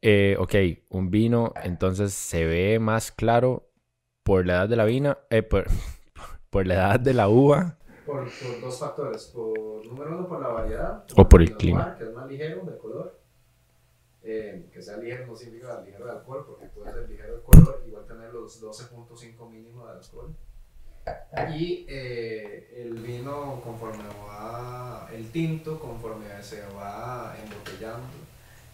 [0.00, 0.54] Eh, ok,
[0.88, 3.70] un vino entonces se ve más claro
[4.24, 5.66] por la edad de la vina, eh, por,
[6.50, 9.24] por la edad de la uva Por, por dos factores.
[9.26, 11.04] Por, número uno, por la variedad.
[11.16, 11.96] O por el clima.
[11.96, 13.22] Que es más ligero de color.
[14.24, 17.82] Eh, que sea ligero no significa ligero de alcohol, porque puede ser ligero de color,
[17.86, 20.34] igual tener los 12.5 mínimo de alcohol.
[21.52, 28.06] Y eh, el vino, conforme va, el tinto, conforme se va embotellando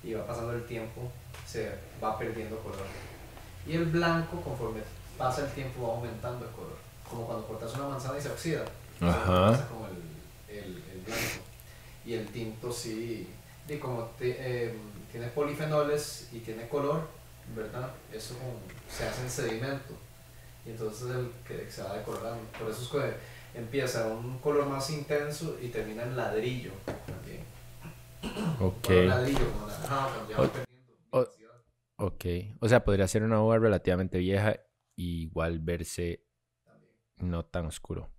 [0.02, 1.10] y va pasando el tiempo,
[1.46, 2.84] se va perdiendo color.
[3.66, 4.80] Y el blanco, conforme
[5.16, 6.76] pasa el tiempo, va aumentando el color.
[7.08, 8.64] Como cuando cortas una manzana y se oxida.
[9.00, 9.68] Ajá.
[9.68, 11.42] Como el, el, el blanco.
[12.04, 13.28] Y el tinto sí,
[13.68, 14.74] y como te- eh,
[15.12, 17.06] tiene polifenoles y tiene color,
[17.54, 17.92] ¿verdad?
[18.12, 18.54] Eso como
[18.90, 19.94] se hace en sedimento.
[20.66, 22.42] Y entonces es el que se va decolorando.
[22.58, 26.72] Por eso es que empieza un color más intenso y termina en ladrillo.
[27.06, 27.44] también.
[28.60, 28.82] Ok.
[28.86, 31.62] Color ladrillo, como naranjado, cuando ya va O- perdiendo o- intensidad.
[31.96, 32.24] Ok.
[32.60, 34.56] O sea, podría ser una uva relativamente vieja
[34.96, 36.24] y igual verse
[37.18, 38.10] no tan oscuro.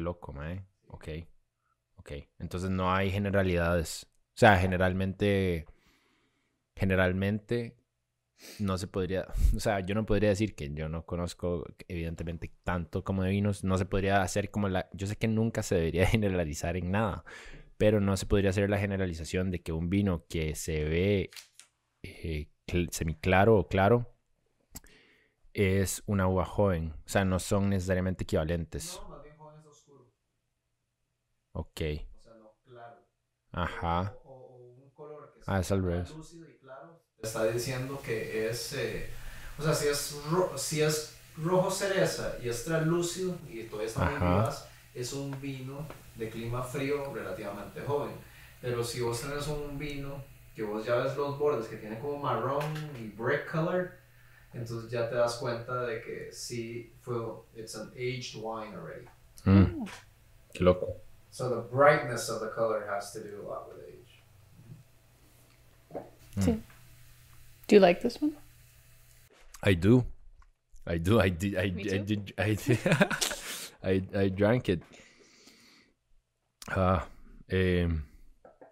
[0.00, 0.64] Loco, mae.
[0.88, 1.08] Ok.
[1.96, 2.12] Ok.
[2.38, 4.06] Entonces no hay generalidades.
[4.34, 5.66] O sea, generalmente.
[6.74, 7.76] Generalmente.
[8.58, 9.26] No se podría.
[9.56, 13.64] O sea, yo no podría decir que yo no conozco, evidentemente, tanto como de vinos.
[13.64, 14.88] No se podría hacer como la.
[14.92, 17.24] Yo sé que nunca se debería generalizar en nada.
[17.78, 21.30] Pero no se podría hacer la generalización de que un vino que se ve
[22.02, 24.14] eh, cl- semiclaro o claro
[25.52, 26.92] es una uva joven.
[27.06, 29.00] O sea, no son necesariamente equivalentes.
[29.02, 30.12] No, más bien joven es oscuro.
[31.58, 31.80] Ok.
[32.18, 32.96] O sea, no claro.
[33.52, 34.14] Ajá.
[34.24, 36.10] O, o un color que Ah, es al revés.
[36.10, 37.00] lúcido y claro.
[37.22, 39.08] Está diciendo que es, eh,
[39.58, 44.04] o sea, si es, ro- si es rojo cereza y es translúcido y todavía está
[44.04, 48.12] muy vivaz, es un vino de clima frío relativamente joven.
[48.60, 50.22] Pero si vos tenés un vino
[50.54, 52.64] que vos ya ves los bordes que tiene como marrón
[52.98, 53.92] y brick color,
[54.52, 57.16] entonces ya te das cuenta de que sí fue,
[57.54, 59.06] it's an aged wine already.
[59.44, 59.84] Mm.
[60.52, 61.02] Qué loco.
[61.36, 64.24] So the brightness of the color has to do a lot with age.
[67.66, 68.38] Do you like this one?
[69.62, 70.06] I do.
[70.86, 71.20] I do.
[71.20, 71.54] I did.
[71.56, 72.32] I, I did.
[72.38, 72.78] I did.
[73.84, 74.80] I I drank it.
[76.74, 77.00] Uh,
[77.52, 78.04] um,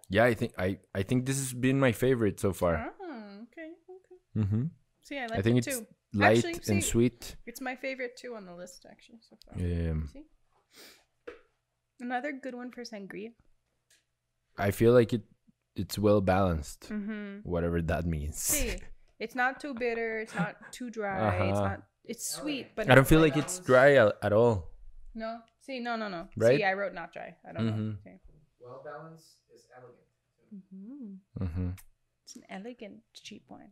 [0.09, 0.23] yeah.
[0.23, 2.89] I think I I think this has been my favorite so far.
[2.99, 4.17] Oh, okay, okay.
[4.41, 4.63] Mm-hmm.
[5.03, 5.85] See, I like I think it it's too.
[6.15, 7.35] light Actually, and sweet.
[7.45, 9.19] It's my favorite too on the list, actually.
[9.21, 9.53] So far.
[9.53, 10.25] Um, See,
[11.99, 13.31] another good one for sangria.
[14.57, 15.23] I feel like it.
[15.75, 16.87] It's well balanced.
[16.89, 17.39] Mm-hmm.
[17.43, 18.37] Whatever that means.
[18.39, 18.77] See,
[19.19, 20.19] it's not too bitter.
[20.19, 21.35] It's not too dry.
[21.49, 21.67] It's Uh-huh.
[21.67, 21.81] not.
[22.05, 24.71] It's sweet, but I don't feel like it's dry at, at all.
[25.15, 25.39] No.
[25.59, 26.27] See, no, no, no.
[26.37, 26.57] Right?
[26.57, 27.35] See, I wrote not dry.
[27.47, 27.73] I don't know.
[27.73, 27.97] Mhm.
[27.99, 28.19] Okay.
[28.61, 30.07] Well balanced is elegant.
[30.55, 31.17] Mhm.
[31.41, 31.69] Mm-hmm.
[32.23, 33.71] It's an elegant cheap wine.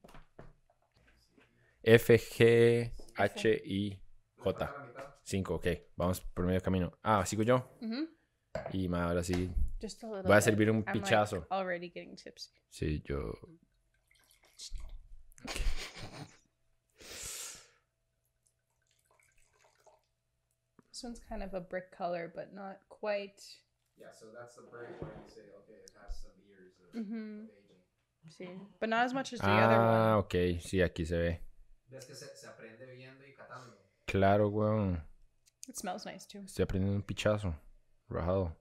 [1.86, 2.13] F G
[3.19, 3.97] H I
[5.23, 5.67] 5, ok.
[5.95, 6.91] Vamos por medio camino.
[7.03, 7.77] Ah, sigo yo.
[8.71, 9.49] Y ahora sí.
[10.01, 10.86] Voy a servir un
[11.49, 12.15] already getting.
[12.69, 13.34] Sí, yo.
[20.89, 23.41] This one's kind of a brick color, but not quite.
[23.97, 27.43] Yeah, so that's the break where you say, okay, it has some years mm-hmm.
[27.43, 27.82] of aging.
[28.29, 29.99] See, but not as much as the other ah, one.
[29.99, 30.62] Ah, ok.
[30.62, 31.39] Sí, aquí se ve.
[31.89, 33.22] Ves que se aprende viendo
[34.13, 35.04] Claro, weón.
[35.67, 36.43] It smells nice too.
[36.45, 37.56] Estoy aprendiendo un pichazo.
[38.08, 38.56] Rajado.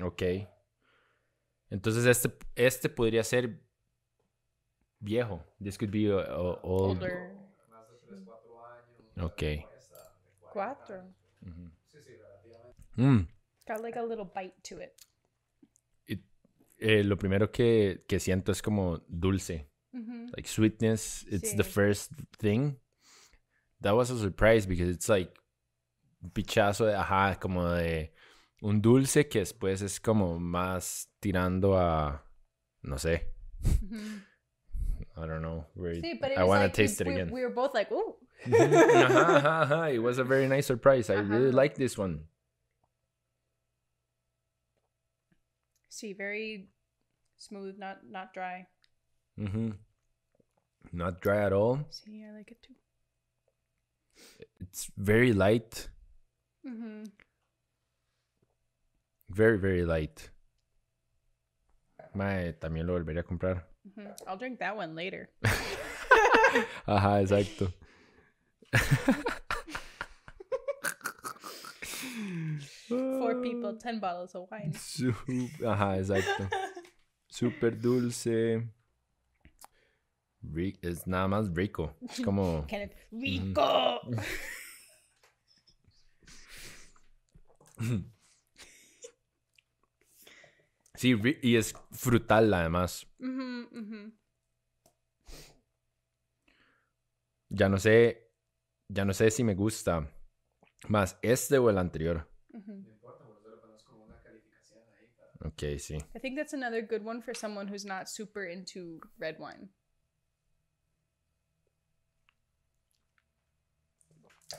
[0.00, 0.22] Ok.
[1.70, 3.60] Entonces este, este podría ser
[4.98, 5.44] viejo.
[5.62, 7.00] This could be uh, uh, old.
[7.00, 7.36] Older.
[7.70, 9.30] Más de 3, 4 años.
[9.30, 9.42] Ok.
[9.42, 11.04] Esta, de 40 Cuatro.
[12.96, 13.20] Mm.
[13.68, 14.92] Got like a little bite to it.
[16.08, 16.24] It-
[16.78, 19.68] eh, lo primero que, que siento es como dulce.
[19.94, 20.32] Mm-hmm.
[20.34, 21.24] Like sweetness.
[21.30, 22.80] It's the first thing.
[23.82, 25.36] That was a surprise because it's like
[26.22, 28.12] un pichazo de, ajá, como de
[28.62, 32.22] un dulce que después es como más tirando a,
[32.82, 33.22] no sé,
[33.64, 34.18] Mm-hmm.
[35.22, 35.66] I don't know.
[35.74, 37.30] Where See, but I want to like taste we, it we- again.
[37.34, 38.16] We were both like, "Ooh."
[38.46, 39.94] Ajá, ajá, ajá.
[39.94, 41.10] It was a very nice surprise.
[41.10, 42.24] I really like this one.
[45.88, 46.68] See, very
[47.36, 48.66] smooth, not not dry.
[49.38, 49.70] Mm-hmm.
[50.92, 51.78] Not dry at all.
[51.90, 52.74] See, I like it too.
[54.60, 55.88] It's very light.
[56.66, 57.04] Mm-hmm.
[59.30, 60.30] Very, very light.
[62.14, 63.64] Mae, también lo volvería a comprar.
[63.96, 65.28] hmm I'll drink that one later.
[66.86, 67.72] Ajá, exacto.
[72.88, 74.72] Four people, ten bottles of wine.
[74.74, 75.14] Su-
[75.64, 76.48] Ajá, exacto.
[77.30, 78.62] Súper dulce.
[80.42, 81.96] Ri- es nada más rico.
[82.00, 82.66] Es como...
[83.10, 84.00] Rico.
[90.94, 93.06] Sí, y es frutal además.
[97.48, 98.30] Ya no sé,
[98.88, 100.08] ya no sé si me gusta
[100.88, 102.30] más este o el anterior.
[102.52, 102.82] Mm-hmm.
[102.84, 105.08] No importa, por eso le ponemos como una calificación ahí.
[105.16, 105.48] Para...
[105.48, 105.96] Ok, sí.
[106.14, 109.70] I think that's another good one for someone who's not super into red wine.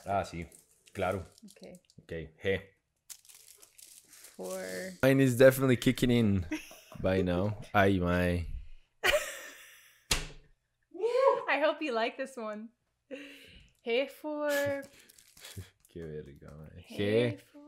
[0.06, 0.48] Ah, sí,
[0.94, 1.26] claro.
[1.52, 1.80] Okay.
[2.02, 2.62] Ok, G.
[4.36, 4.60] For
[5.04, 6.46] Mine is definitely kicking in
[7.02, 7.58] by now.
[7.74, 8.46] Ay, my.
[11.54, 12.70] I hope you like this one.
[13.84, 14.50] Hey for
[15.94, 16.84] Qué verga, mae.
[16.88, 17.44] hey G.
[17.52, 17.64] for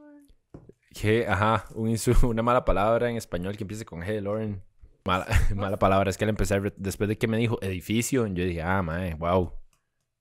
[0.95, 1.65] G, ajá.
[1.75, 4.63] Un una mala palabra en español que empiece con G, Lauren.
[5.03, 6.09] Mala, mala palabra.
[6.09, 9.53] Es que al empezar, después de que me dijo edificio, yo dije, ah, mae, wow.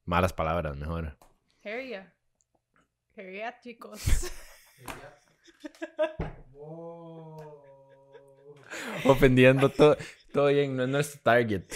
[0.05, 1.17] Malas palabras, mejor.
[1.65, 2.13] Heria.
[3.15, 4.03] Geriátricos.
[9.05, 9.97] Ofendiendo todo.
[10.33, 11.65] Todo bien, no es nuestro target.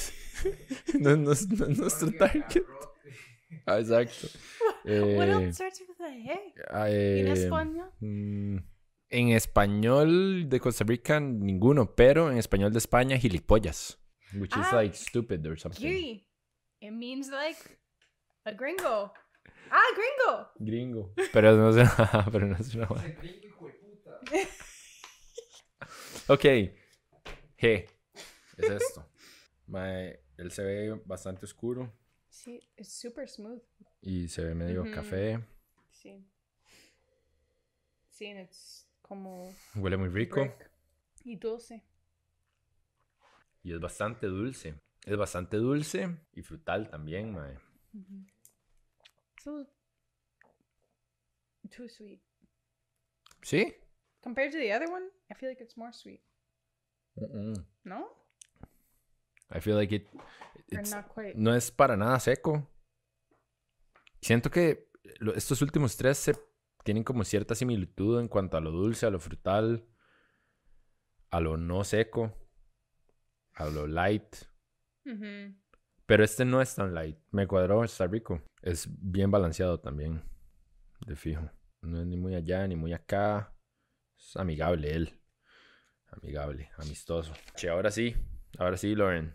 [1.01, 2.63] No, es- no es- no es nuestro target.
[3.67, 4.29] Ah, exacto.
[4.85, 6.55] what Eh, else starts with a hey?
[6.71, 7.91] ah, En eh, español?
[8.01, 8.57] mm,
[9.11, 13.99] en español de Costa Rica, ninguno, pero en español de España, gilipollas.
[14.35, 15.81] Which is Ah, like stupid or something.
[15.83, 16.29] Giri.
[16.81, 17.59] It means like
[18.45, 19.13] a gringo.
[19.71, 20.51] Ah, gringo.
[20.59, 21.15] Gringo.
[21.33, 22.89] Pero no es una, pero no es una
[26.29, 26.45] Ok.
[27.59, 27.89] G.
[28.57, 29.09] Es esto.
[29.67, 31.93] Mae, él se ve bastante oscuro
[32.31, 33.63] See, it's super smooth.
[34.03, 34.91] y se ve medio Ujú.
[34.93, 35.41] café.
[35.91, 36.25] See.
[38.11, 40.71] See, and it's como Huele muy rico brick.
[41.25, 41.85] Y dulce.
[43.63, 44.81] y es bastante dulce.
[45.05, 47.59] Es bastante dulce y frutal también, mae.
[49.57, 49.73] Little
[51.71, 52.21] too sweet.
[53.43, 53.75] ¿Sí?
[54.23, 56.21] Compared to the other one, I feel like it's more sweet.
[57.17, 57.55] Mm-mm.
[57.85, 58.09] No?
[59.51, 60.09] I feel like it.
[60.71, 61.35] It's- not quite.
[61.37, 62.67] no es para nada seco.
[64.21, 66.35] Siento que lo- estos últimos tres se
[66.85, 69.87] tienen como cierta similitud en cuanto a lo dulce, a lo frutal,
[71.31, 72.33] a lo no seco,
[73.55, 74.37] a lo light.
[75.05, 75.57] Mm-hmm.
[76.09, 77.19] Pero este no es tan light.
[77.33, 78.41] Me cuadró, está rico.
[78.63, 80.23] Es bien balanceado también.
[81.07, 81.51] De fijo.
[81.83, 83.55] No es ni muy allá ni muy acá.
[84.19, 85.21] Es amigable él.
[86.11, 87.35] Amigable, amistoso.
[87.55, 88.17] Che, ahora sí.
[88.59, 89.35] Ahora sí, Lauren.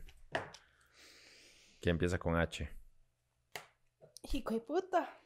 [1.79, 2.67] Que empieza con H.
[4.31, 5.19] Hijo de puta.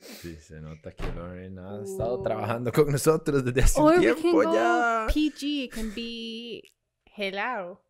[0.00, 4.06] Sí, se nota que Lauren ha estado trabajando con nosotros desde hace Or un we
[4.06, 5.06] can tiempo go ya.
[5.06, 5.70] PG.
[5.72, 6.62] Can be
[7.16, 7.84] helado,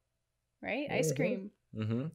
[0.62, 0.90] right?
[0.90, 1.16] Ice Mhm.
[1.16, 1.50] cream.
[1.74, 2.10] Ujú.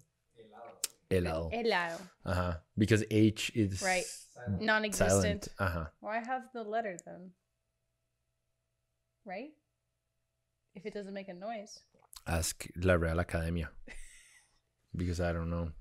[1.09, 1.49] Helado.
[1.51, 2.01] Helado.
[2.25, 2.61] Ajá.
[2.77, 4.05] Because H is Right.
[4.05, 4.61] silent.
[4.61, 5.47] Non-existent.
[5.59, 5.65] Ajá.
[5.65, 5.89] Uh-huh.
[5.99, 7.33] Why have the letter then?
[9.25, 9.51] Right?
[10.75, 11.83] If it doesn't make a noise.
[12.25, 13.69] Ask la Real Academia.
[14.95, 15.71] Because I don't know.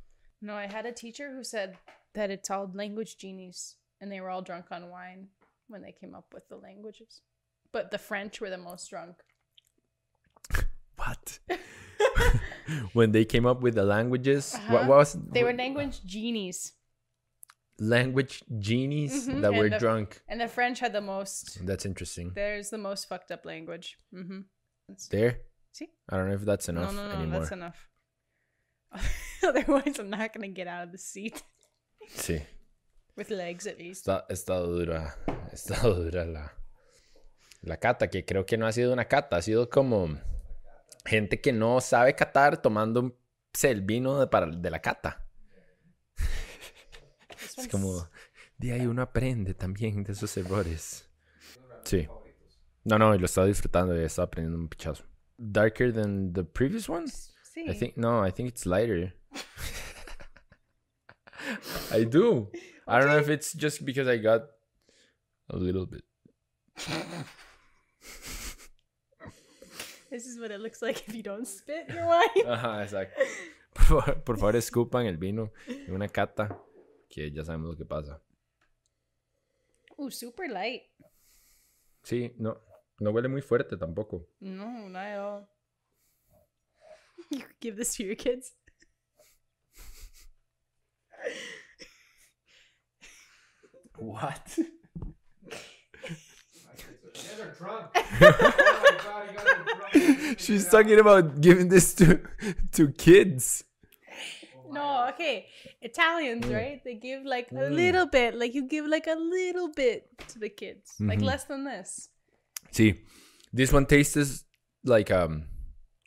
[0.43, 1.79] No, I had a teacher who said
[2.15, 5.29] that it's all language genies and they were all drunk on wine
[5.69, 7.23] when they came up with the languages.
[7.73, 9.23] But the French were the most drunk.
[10.97, 11.39] What?
[12.93, 14.89] when they came up with the languages, what Uh-huh.
[14.91, 16.73] was They were language genies,
[17.79, 20.23] language genies Mhm, that and were the- drunk?
[20.29, 21.65] and the French had the most.
[21.67, 22.33] That's interesting.
[22.35, 23.99] There's the most fucked up language.
[24.15, 24.41] Mm-hmm.
[25.11, 25.41] There,
[25.73, 25.89] See?
[26.09, 27.41] I don't know if that's enough no, no, anymore.
[27.41, 27.89] that's enough.
[29.43, 31.43] Otherwise, I'm not gonna get out of the seat
[32.09, 32.41] Sí,
[33.17, 34.07] with legs at least.
[34.07, 35.15] está, estado dura,
[35.53, 36.53] estado dura la,
[37.63, 40.09] la cata, que creo que no ha sido una cata, ha sido como
[41.07, 43.19] gente que no sabe catar tomando
[43.63, 45.27] el vino de, para, de la cata.
[47.31, 48.09] Es one's- como,
[48.59, 51.09] de ahí uno aprende también de esos errores.
[51.85, 52.07] Sí.
[52.85, 55.05] No, no, y lo estaba disfrutando y estaba aprendiendo un pichazo.
[55.39, 57.07] Darker than the previous one?
[57.09, 57.65] Sí.
[57.69, 59.15] I think, no, I think it's lighter.
[61.93, 62.51] I do.
[62.87, 64.43] I don't know if it's just because I got
[65.49, 66.05] a little bit.
[70.11, 72.47] This is what it looks like if you don't spit your wine.
[72.47, 73.21] Ajá, exacto.
[73.75, 76.59] Por favor, por favor, escupan el vino en una cata,
[77.11, 78.23] que ya sabemos lo que pasa.
[79.99, 80.83] Ooh, super light.
[82.03, 82.59] Sí, no,
[83.01, 84.27] no huele muy fuerte tampoco.
[84.41, 85.49] No, not at all.
[87.31, 88.55] You could give this to your kids.
[93.99, 94.59] What?
[100.39, 102.21] She's talking about giving this to
[102.73, 103.65] to kids.
[104.71, 105.47] No, okay.
[105.81, 106.83] Italians, right?
[106.85, 107.75] They give like a Mm.
[107.75, 108.35] little bit.
[108.35, 110.95] Like you give like a little bit to the kids.
[111.01, 111.25] Like Mhm.
[111.27, 112.11] less than this.
[112.73, 113.01] Sí.
[113.55, 114.45] This one tastes
[114.85, 115.45] like um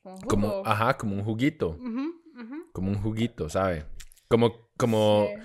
[0.03, 0.63] Como como jugo.
[0.65, 2.61] ajá, como un juguito, Mhm, mhm.
[2.73, 3.85] como un juguito, ¿sabe?
[4.29, 5.41] Como como Sí.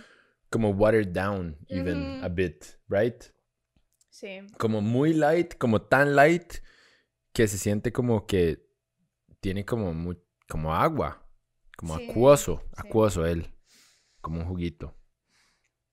[0.50, 2.24] como watered down even Mhm.
[2.24, 3.30] a bit, right?
[4.14, 4.38] Sí.
[4.58, 6.54] Como muy light, como tan light
[7.32, 8.64] que se siente como que
[9.40, 11.28] tiene como mu- como agua,
[11.76, 12.68] como Sí, acuoso, sí.
[12.86, 13.52] acuoso él,
[14.20, 14.94] como un juguito.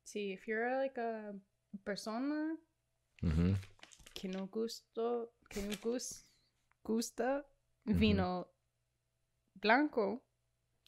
[0.03, 1.34] Sí, if you're like a
[1.84, 2.55] persona
[3.23, 3.55] Ujú.
[4.13, 6.27] que no gusto, que no gus,
[6.84, 7.43] gusta
[7.86, 8.47] vino
[9.55, 10.23] blanco.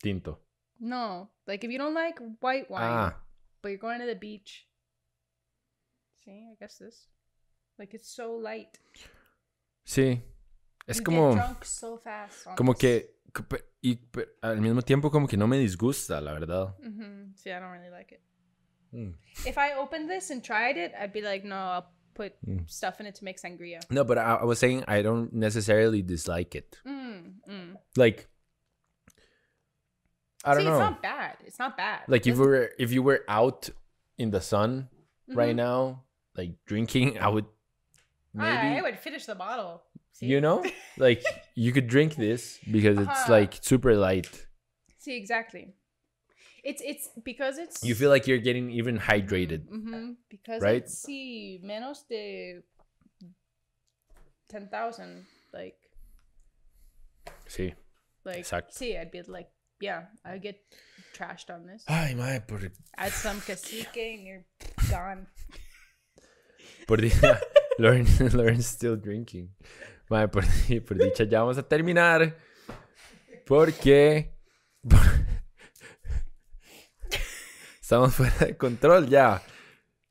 [0.01, 0.45] Tinto.
[0.77, 3.25] No, like if you don't like white wine, Ah,
[3.63, 4.69] but you're going to the beach.
[6.23, 7.09] See, I guess this.
[7.83, 8.79] Like it's so light.
[9.85, 10.21] sí.
[10.87, 12.45] Es You como get drunk so fast.
[12.55, 13.15] como que
[13.81, 16.75] y pe- al mismo tiempo como que no me disgusta, la verdad.
[16.79, 17.35] Mhm.
[17.35, 18.21] See, I don't really like it.
[18.93, 19.15] Mm.
[19.45, 22.69] If I opened this and tried it, I'd be like, no, I'll put Mm.
[22.69, 23.79] stuff in it to make sangria.
[23.89, 26.77] No, but I, I was saying I don't necessarily dislike it.
[26.85, 27.75] Mm, mm.
[27.97, 28.29] Like
[30.45, 30.75] I don't See, know.
[30.75, 31.37] it's not bad.
[31.45, 32.01] It's not bad.
[32.07, 33.69] like if we were if you were out
[34.17, 34.89] in the sun
[35.27, 35.55] right Mhm.
[35.55, 36.03] now,
[36.35, 37.45] like drinking, I would
[38.33, 39.83] maybe I, I would finish the bottle.
[40.13, 40.27] See?
[40.27, 40.63] you know,
[40.97, 41.23] like
[41.55, 43.31] you could drink this because it's Uh-huh.
[43.31, 44.29] like super light.
[44.99, 45.73] See, exactly.
[46.63, 49.67] It's it's because it's You feel like you're getting even hydrated.
[49.67, 50.11] Mm-hmm.
[50.29, 50.77] Because right?
[50.83, 52.61] it's see menos de
[54.49, 55.25] ten thousand.
[55.53, 55.77] Like
[57.47, 57.73] Sí.
[58.25, 58.71] like Exacto.
[58.71, 59.49] see, I'd be like,
[59.81, 60.57] yeah, I get
[61.13, 61.83] trashed on this.
[61.87, 62.59] Ay, madre, por,
[62.97, 64.45] Add some cacique and you're
[64.89, 65.27] gone.
[66.87, 67.39] por dicha,
[67.77, 69.49] Lauren, Lauren's still drinking.
[70.09, 70.43] Madre, por,
[70.87, 72.37] por dicha ya vamos a terminar.
[73.45, 74.35] Porque
[77.81, 79.41] estamos fuera de control ya.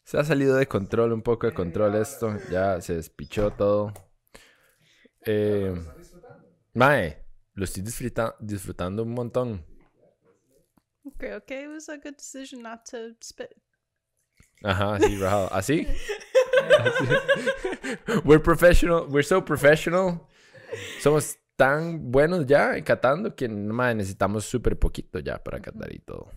[0.04, 2.36] Se ha salido de control, un poco de control esto.
[2.50, 3.92] Ya se despichó todo.
[5.24, 5.72] Eh,
[6.74, 9.64] mae, lo estoy disfruta- disfrutando un montón.
[11.04, 13.50] Okay, okay, it was a good decision not to spit.
[14.62, 15.52] Ajá, así, rajado.
[15.52, 15.86] ¿Así?
[18.24, 19.06] We're professional.
[19.08, 20.28] We're so professional.
[21.00, 26.30] Somos tan buenos ya catando que mae, necesitamos súper poquito ya para catar y todo.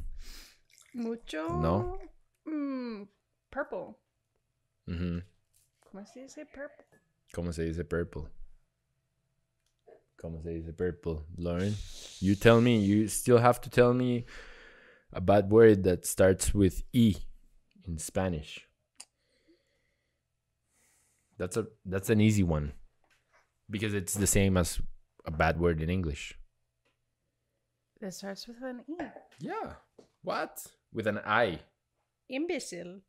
[0.93, 1.49] Mucho.
[1.49, 1.99] No.
[2.45, 3.07] Mm,
[3.49, 3.95] purple.
[5.79, 6.85] ¿Cómo se dice purple?
[7.33, 8.23] ¿Cómo se dice purple?
[10.17, 11.25] ¿Cómo se dice purple?
[11.37, 11.75] Lauren,
[12.21, 12.83] you tell me.
[12.85, 14.25] You still have to tell me
[15.11, 17.15] a bad word that starts with E
[17.85, 18.67] in Spanish.
[21.37, 22.73] That's a that's an easy one.
[23.69, 24.79] Because it's the same as
[25.25, 26.37] a bad word in English.
[27.99, 28.95] That starts with an E.
[29.39, 29.73] Yeah.
[30.21, 30.65] What?
[30.93, 31.59] With an I.
[32.29, 33.01] Imbecile.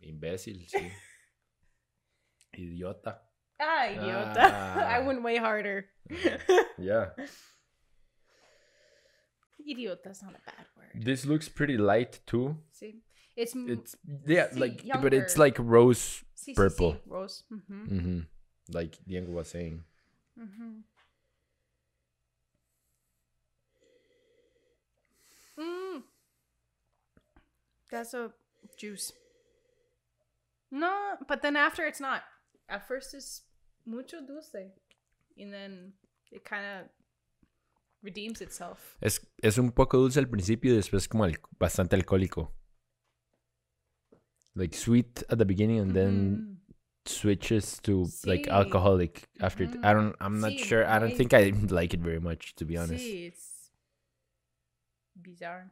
[0.00, 0.90] Imbecile, sí.
[2.58, 3.16] Idiota.
[3.60, 4.36] Ah, idiota.
[4.38, 4.86] Ah.
[4.96, 5.86] I went way harder.
[6.78, 7.10] Yeah.
[9.68, 11.04] Idiota is not a bad word.
[11.04, 12.56] This looks pretty light too.
[12.72, 13.02] Sí.
[13.38, 16.94] It's, It's yeah, like but it's like rose sí, purple.
[16.94, 17.44] sí, Rose.
[17.52, 18.20] Ujú, hmm
[18.74, 19.84] Like Diego was saying.
[20.36, 20.82] ujú.
[25.58, 26.02] Mm.
[27.90, 28.32] That's a
[28.76, 29.12] juice.
[30.70, 32.22] No, but then after it's not.
[32.68, 33.42] At first it's
[33.86, 34.54] mucho dulce.
[35.38, 35.92] And then
[36.30, 36.88] it kind of
[38.02, 38.96] redeems itself.
[39.00, 42.52] Es, es un poco dulce al principio y después como al- bastante alcohólico.
[44.58, 46.56] Like sweet at the beginning and then Mm.
[47.06, 49.64] switches to like alcoholic after.
[49.64, 49.70] it.
[49.84, 50.16] I don't.
[50.20, 50.84] I'm not Sí, sure.
[50.84, 52.98] I don't think I like it very much to be honest.
[53.04, 53.70] Sí, it's
[55.14, 55.70] bizarre.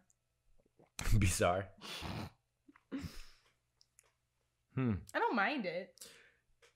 [1.18, 1.66] Bizarre.
[4.74, 4.95] Hmm.
[5.14, 5.95] I don't mind it.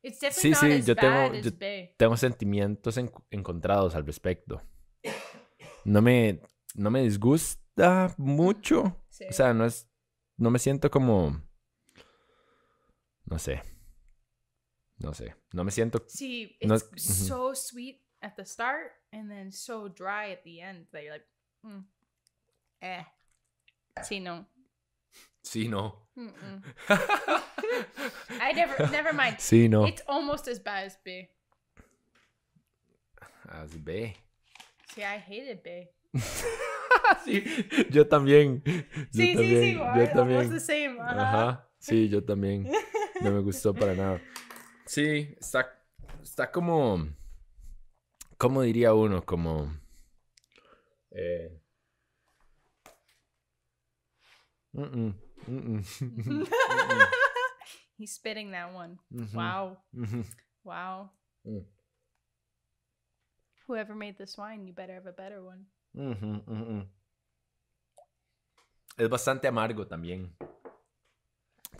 [0.02, 4.06] It's definitely Sí, not sí, as yo tengo- as yo- Tengo sentimientos en- encontrados al
[4.06, 4.62] respecto.
[5.84, 6.40] No me,
[6.74, 8.96] no me disgusta mucho.
[9.10, 9.24] Sí.
[9.28, 9.86] O sea, no es.
[10.38, 11.42] No me siento como.
[13.30, 13.62] No sé.
[14.98, 15.34] No sé.
[15.52, 16.00] No me siento.
[16.62, 21.02] No- it's so sweet at the start and then so dry at the end that
[21.04, 21.26] you're like,
[21.64, 21.84] mm.
[22.82, 23.02] eh.
[24.02, 24.44] See, no.
[25.42, 25.94] Sí, no.
[28.40, 29.36] I never, never mind.
[29.38, 29.86] Sí, no.
[29.86, 31.30] It's almost as bad as Bay.
[33.48, 34.16] Así ve.
[34.94, 35.88] See, I hated Bay.
[37.24, 37.42] sí,
[37.90, 38.62] yo también.
[38.64, 38.72] Yo
[39.12, 39.62] Sí, sí, también.
[39.62, 41.00] sí, yo almost the same.
[41.00, 41.69] Ajá.
[41.80, 42.70] Sí, yo también.
[43.22, 44.20] No me gustó para nada.
[44.86, 45.82] Sí, está,
[46.22, 47.08] está como.
[48.36, 49.24] ¿Cómo diría uno?
[49.24, 49.72] Como.
[51.10, 51.60] Eh.
[54.72, 55.14] mm-mm,
[55.48, 55.84] mm-mm.
[57.98, 58.98] He's spitting that one.
[59.10, 59.34] Mhm.
[59.34, 59.76] Wow.
[59.92, 60.24] Mhm.
[60.64, 61.10] Wow.
[61.44, 61.64] Mm.
[63.66, 65.66] Whoever made this wine, you better have a better one.
[65.94, 66.86] Ujú.
[68.96, 70.34] Es bastante amargo también.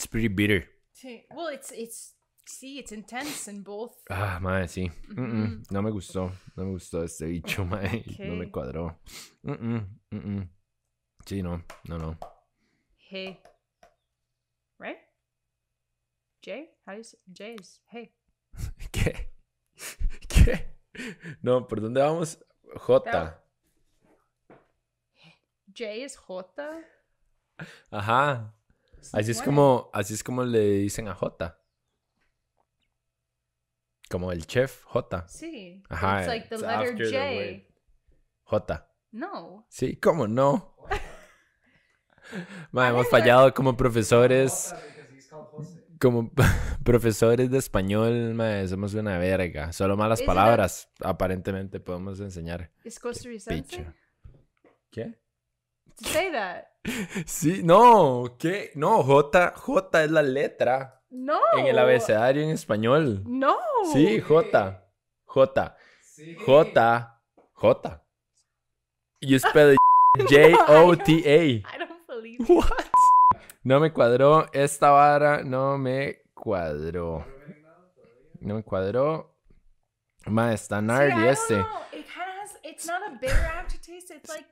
[0.01, 0.65] It's pretty bitter.
[0.95, 2.15] See, well, it's it's
[2.47, 3.93] see, it's intense in both.
[4.09, 4.91] Ah, madre, sí.
[5.71, 6.33] No me gustó.
[6.57, 8.03] No me gustó este bicho, madre.
[8.19, 8.97] No me cuadró.
[9.45, 10.49] Mm-mm.
[11.27, 11.63] Sí, no.
[11.87, 12.17] No, no.
[12.97, 13.43] Hey.
[14.79, 14.97] Right?
[16.41, 16.71] Jay?
[16.87, 18.11] How do you say Jay is hey.
[18.91, 19.27] ¿Qué?
[20.31, 20.65] ¿Qué?
[21.43, 22.39] No, ¿por dónde vamos?
[22.75, 23.39] J.
[25.75, 26.83] Jay is Jota.
[27.91, 28.55] Ajá.
[29.13, 31.59] Así es como, así es como le dicen a J.
[34.11, 35.29] Como el chef J.
[35.29, 35.83] Sí.
[35.89, 37.71] Ajá, It's like the it's letter after the J.
[38.45, 38.91] J.
[39.13, 39.67] No.
[39.69, 40.77] Sí, ¿cómo no?
[42.73, 44.75] Ma, A hemos fallado como profesores.
[46.01, 46.31] Como
[46.85, 49.73] profesores de español, ma, somos una verga.
[49.73, 52.73] Solo malas palabras, aparentemente, podemos enseñar.
[53.01, 53.63] Costarricense?
[53.63, 53.95] Picho.
[54.91, 55.21] ¿Qué?
[56.03, 56.67] To say that.
[57.27, 58.71] Sí, no, ¿qué?
[58.75, 61.39] No, J, J es la letra No.
[61.59, 63.23] en el abecedario en español.
[63.27, 63.57] No.
[63.93, 64.83] Sí, J.
[65.27, 65.77] J.
[66.47, 67.19] J.
[67.55, 68.03] J.
[69.21, 69.79] You spell it
[70.31, 71.41] J-O-T-A.
[71.75, 72.57] I don't believe you.
[72.57, 72.73] What?
[73.63, 74.47] No me cuadró.
[74.55, 77.27] Esta vara no me cuadró.
[78.41, 79.37] No me cuadró.
[80.27, 81.55] Ma, está See, gnarly I don't este.
[81.93, 82.57] It has.
[82.65, 84.11] It's not a bitter aftertaste.
[84.15, 84.47] It's like.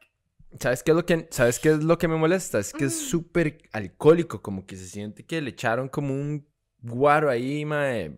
[0.60, 2.58] ¿Sabes qué, es lo que, ¿Sabes qué es lo que me molesta?
[2.58, 4.42] Es que es súper alcohólico.
[4.42, 6.46] Como que se siente que le echaron como un
[6.80, 8.16] guaro ahí, mae.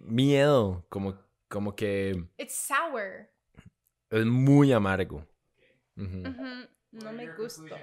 [0.00, 0.84] Miedo.
[0.88, 1.18] Como,
[1.48, 3.30] como que It's sour.
[4.10, 5.26] es muy amargo.
[5.96, 6.28] Ujú.
[6.28, 6.68] Ujú.
[6.92, 7.78] No me gusta.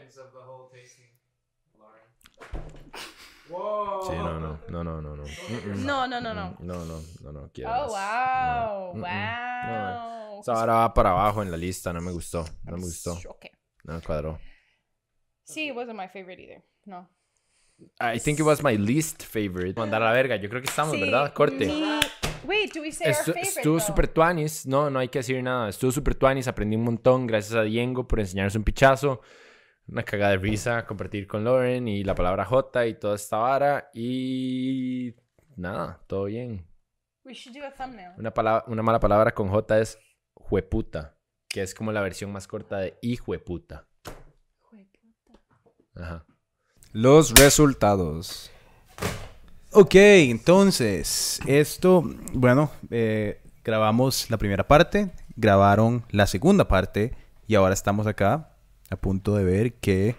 [4.02, 5.26] Sí, no, no, no, no, no, no.
[5.76, 6.58] No, no, no, no.
[6.60, 8.94] No, no, no, no, quiero Oh, más.
[8.94, 8.98] wow.
[8.98, 9.02] No.
[9.02, 10.42] Wow.
[10.42, 13.52] Esa vara va para abajo en la lista, no me gustó, no me gustó, Okay.
[13.88, 14.40] No me cuadró.
[15.46, 16.64] See, it wasn't my favorite either.
[16.86, 17.08] No.
[18.00, 19.80] I think it was my least favorite.
[19.80, 21.34] Mandar a la verga, yo creo que estamos, Sí, ¿verdad?
[21.34, 21.66] Corte.
[21.68, 22.00] mi-
[22.44, 23.42] Wait, do we say Estu- our favorite?
[23.60, 23.86] estuvo though?
[23.86, 25.70] super tuanis, no, no hay que decir nada.
[25.70, 27.28] Estuvo super tuanis, aprendí un montón.
[27.28, 29.22] Gracias a Diego por enseñarnos un pichazo.
[29.88, 33.90] Una cagada de risa, compartir con Lauren y la palabra J y toda esta vara.
[33.94, 35.14] Y
[35.56, 36.66] nada, todo bien.
[37.24, 38.12] We should do a thumbnail.
[38.18, 39.98] Una, palabra, una mala palabra con J es
[40.34, 41.17] jueputa,
[41.58, 43.88] que es como la versión más corta de hijueputa.
[45.96, 46.24] Ajá.
[46.92, 48.52] Los resultados.
[49.72, 52.04] Ok, entonces, esto,
[52.34, 58.56] bueno, eh, grabamos la primera parte, grabaron la segunda parte y ahora estamos acá
[58.92, 60.16] a punto de ver qué,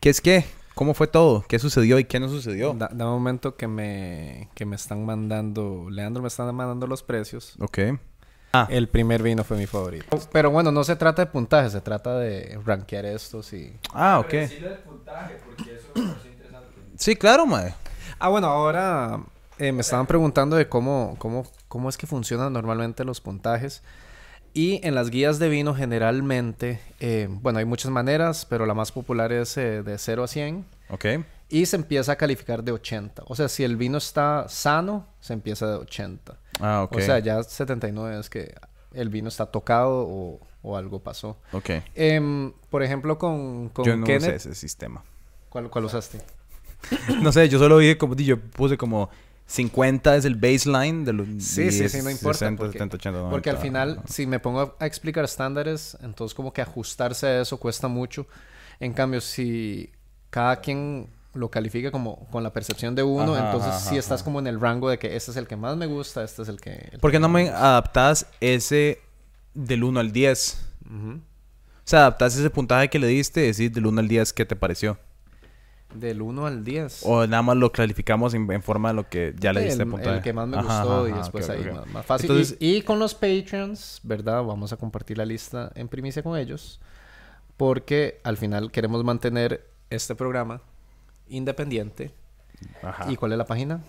[0.00, 2.72] qué es qué, cómo fue todo, qué sucedió y qué no sucedió.
[2.72, 7.02] Da, da un momento que me, que me están mandando, Leandro me está mandando los
[7.02, 7.54] precios.
[7.60, 7.80] Ok,
[8.52, 8.66] Ah.
[8.68, 10.18] El primer vino fue mi favorito.
[10.32, 13.72] Pero bueno, no se trata de puntaje, se trata de rankear estos y...
[13.92, 14.34] Ah, ok.
[16.96, 17.74] Sí, claro, mae.
[18.18, 19.20] Ah, bueno, ahora
[19.58, 23.82] eh, me estaban preguntando de cómo, cómo, cómo es que funcionan normalmente los puntajes.
[24.52, 28.90] Y en las guías de vino generalmente, eh, bueno, hay muchas maneras, pero la más
[28.90, 30.66] popular es eh, de 0 a 100.
[30.90, 31.04] Ok.
[31.48, 33.22] Y se empieza a calificar de 80.
[33.26, 36.36] O sea, si el vino está sano, se empieza de 80.
[36.60, 36.96] Ah, ok.
[36.96, 38.54] O sea, ya 79 es que
[38.92, 41.38] el vino está tocado o, o algo pasó.
[41.52, 41.70] Ok.
[41.94, 44.22] Em, por ejemplo, con, con Yo no Kenneth...
[44.22, 45.02] usé ese sistema.
[45.48, 46.20] ¿Cuál, cuál usaste?
[47.22, 48.14] no sé, yo solo dije como...
[48.16, 49.10] Yo puse como...
[49.46, 53.18] 50 es el baseline de los Sí, sí, sí, no importa, 60, porque- 70, 80,
[53.18, 53.30] 90.
[53.32, 57.58] Porque al final, si me pongo a explicar estándares, entonces como que ajustarse a eso
[57.58, 58.28] cuesta mucho.
[58.78, 59.90] En cambio, si
[60.30, 63.98] cada quien lo califica como con la percepción de uno, Ajá, entonces ajá, sí ajá,
[63.98, 66.42] estás como en el rango de que este es el que más me gusta, este
[66.42, 66.88] es el que...
[66.92, 67.58] el ¿Por qué no me menos.
[67.60, 69.00] adaptas ese
[69.54, 70.66] del 1 al 10?
[70.86, 71.10] Ujú.
[71.12, 71.20] O
[71.84, 74.56] sea, adaptas ese puntaje que le diste y decir del 1 al 10 qué te
[74.56, 74.98] pareció.
[75.94, 77.02] Del 1 al 10.
[77.04, 79.88] O nada más lo clarificamos en, en forma de lo que ya le diste el,
[79.88, 80.16] puntaje.
[80.16, 82.30] el que más me gustó y después ahí más, más fácil.
[82.30, 84.44] Entonces- y, y con los Patreons, ¿verdad?
[84.44, 86.80] Vamos a compartir la lista en primicia con ellos.
[87.56, 90.62] Porque al final queremos mantener este programa
[91.30, 92.12] independiente.
[92.82, 93.10] Ajá.
[93.10, 93.80] ¿Y cuál es la página?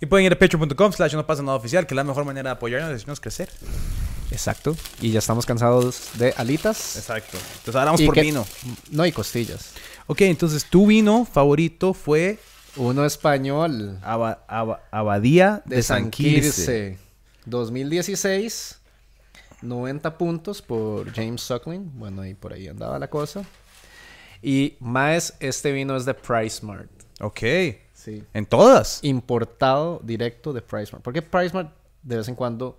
[0.00, 2.50] Y pueden ir a patreon.com slash no pasa nada oficial, que es la mejor manera
[2.50, 3.48] de apoyarnos y decirnos crecer.
[4.30, 4.76] Exacto.
[5.00, 6.96] Y ya estamos cansados de alitas.
[6.96, 7.36] Exacto.
[7.36, 8.46] Entonces ahora vamos por que- vino.
[8.90, 9.72] No, y costillas.
[10.06, 12.38] Ok, entonces tu vino favorito fue
[12.76, 16.42] Uno español Aba- Aba- Abadía de, de San San Quirce.
[16.42, 16.98] Quirce.
[17.46, 18.76] 2016.
[19.62, 21.90] 90 puntos por James Suckling.
[21.98, 23.42] Bueno, y por ahí andaba la cosa.
[24.42, 26.90] Y más, este vino es de PriceMart.
[27.20, 27.40] Ok.
[27.94, 28.24] Sí.
[28.32, 29.00] En todas.
[29.02, 31.02] Importado directo de PriceMart.
[31.02, 31.72] Porque PriceMart
[32.02, 32.78] de vez en cuando...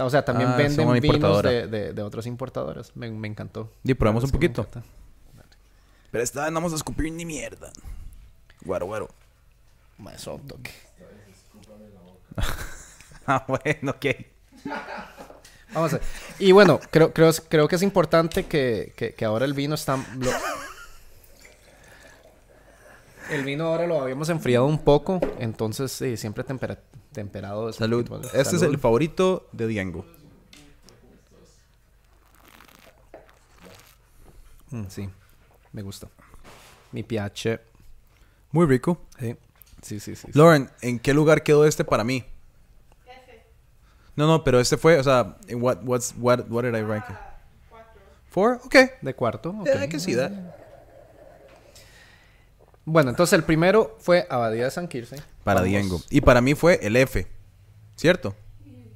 [0.00, 2.92] O sea, también Ah, venden vinos de, de, de otras importadoras.
[2.94, 3.72] Me, me encantó.
[3.84, 4.66] Y probamos un poquito.
[6.10, 7.70] Pero esta vez no vamos a escupir ni mierda.
[8.64, 9.08] Guaro, guaro.
[9.98, 10.72] Más soft toque.
[13.30, 14.06] Ah, bueno, ok.
[15.74, 16.06] Vamos a ver.
[16.38, 19.96] Y bueno, creo, creo, creo que es importante que, que, que ahora el vino está...
[20.16, 20.30] lo-
[23.30, 26.80] El vino ahora lo habíamos enfriado un poco, entonces sí, siempre tempera-
[27.12, 27.68] temperado.
[27.68, 28.06] es Salud.
[28.06, 30.04] poquito Este es el favorito de Diango.
[34.70, 35.08] Mm, sí,
[35.72, 36.08] me gusta.
[36.92, 37.60] Mi pH.
[38.52, 38.98] Muy rico.
[39.18, 39.36] Sí,
[39.82, 40.16] sí, sí.
[40.16, 40.38] sí, sí.
[40.38, 42.24] Lauren, ¿en qué lugar quedó este para mí?
[44.16, 47.04] No, no, pero este fue, o sea, en what, what's, what, what did I rank
[47.08, 47.14] it?
[47.16, 47.38] Ah,
[47.70, 48.02] cuatro.
[48.30, 48.60] Four?
[48.64, 48.74] Ok.
[49.00, 49.50] De cuarto.
[49.50, 49.64] ok.
[49.64, 50.32] Yeah, I can see that.
[52.90, 55.16] Bueno, entonces el primero fue Abadía de San Quirce.
[55.44, 55.68] Para Vamos.
[55.70, 56.02] Diango.
[56.10, 57.26] Y para mí fue el F.
[57.96, 58.34] ¿Cierto?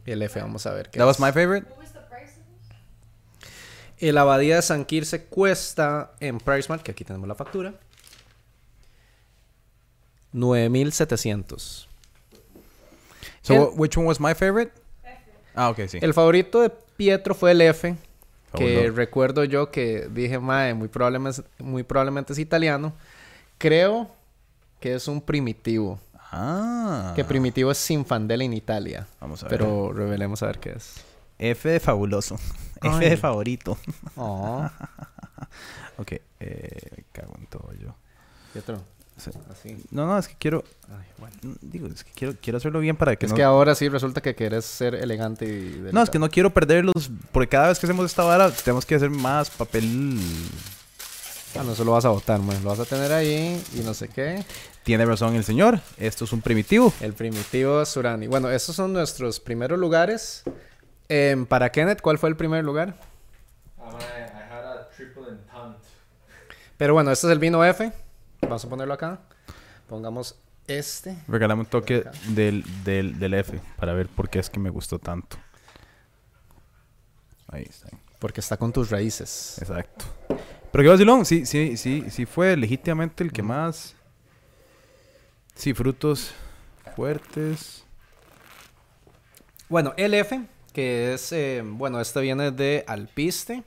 [0.06, 1.20] El F, vamos a ver qué That was es.
[1.22, 1.66] my favorite.
[1.70, 2.46] What was the price of
[3.40, 3.48] this?
[4.08, 7.74] El Abadía de San Quirce cuesta en PriceMart, que aquí tenemos la factura,
[10.32, 11.88] 9700.
[13.42, 14.72] So, El- wh- which one was my favorite?
[15.54, 15.98] Ah, ok, sí.
[16.00, 17.94] El favorito de Pietro fue el F,
[18.56, 22.94] que recuerdo yo que dije, mae, muy probablemente, muy probablemente es italiano.
[23.62, 24.10] Creo
[24.80, 26.00] que es un primitivo.
[26.32, 27.12] Ah.
[27.14, 29.06] Que primitivo es Sinfandela en Italia.
[29.20, 29.56] Vamos a ver.
[29.56, 30.94] Pero revelemos a ver qué es.
[31.38, 32.40] F de fabuloso.
[32.82, 33.78] F de favorito.
[34.16, 34.68] Oh,
[35.98, 36.12] Ok.
[36.40, 37.94] Eh, cago en todo yo.
[39.16, 39.30] Sí.
[39.48, 39.76] Así.
[39.92, 40.64] No, no, es que quiero...
[40.88, 41.36] Ay, bueno.
[41.42, 43.36] mm, Digo, es que quiero, quiero hacerlo bien para que Es no...
[43.36, 45.88] que ahora sí resulta que quieres ser elegante y...
[45.92, 47.12] No, es que no quiero perderlos.
[47.30, 50.18] Porque cada vez que hacemos esta vara, tenemos que hacer más papel.
[51.58, 52.62] Ah, no, eso lo vas a botar, man.
[52.62, 54.44] Lo vas a tener ahí y no sé qué.
[54.84, 55.80] Tiene razón el señor.
[55.98, 56.92] Esto es un primitivo.
[57.00, 58.26] El primitivo Surani.
[58.26, 60.44] Bueno, estos son nuestros primeros lugares.
[61.08, 62.96] Em, para Kenneth, ¿cuál fue el primer lugar?
[66.78, 67.92] Pero bueno, este es el vino F.
[68.40, 69.20] Vamos a ponerlo acá.
[69.88, 70.36] Pongamos
[70.66, 71.16] este.
[71.28, 74.98] Regálame un toque del, del, del F para ver por qué es que me gustó
[74.98, 75.36] tanto.
[77.48, 77.88] Ahí está.
[78.18, 79.58] Porque está con tus raíces.
[79.60, 80.06] Exacto.
[80.72, 81.24] Pero qué vacilón.
[81.24, 83.94] Sí, sí, sí, sí fue legítimamente el que más.
[85.54, 86.32] Sí, frutos
[86.96, 87.84] fuertes.
[89.68, 90.40] Bueno, el F,
[90.72, 93.62] que es, eh, bueno, este viene de Alpiste.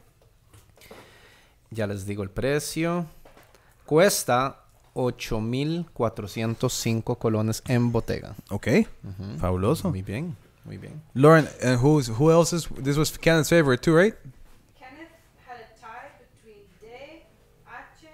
[1.72, 3.06] Ya les digo el precio.
[3.86, 4.62] Cuesta
[4.95, 8.36] 8.405 colones en botega.
[8.49, 8.68] Ok.
[9.39, 9.89] Fabuloso.
[9.89, 11.01] Muy bien, muy bien.
[11.14, 12.68] Lauren, and who's, who else is.
[12.82, 14.16] This was Kenneth's favorite too, right?
[14.80, 15.10] Kenneth
[15.45, 16.88] had a tie between D,
[17.66, 18.08] H,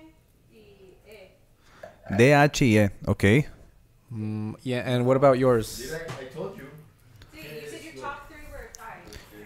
[0.51, 1.35] y E.
[2.17, 2.91] D-H-E.
[3.05, 3.23] Ok.
[4.09, 5.97] Mm, yeah, and what about yours?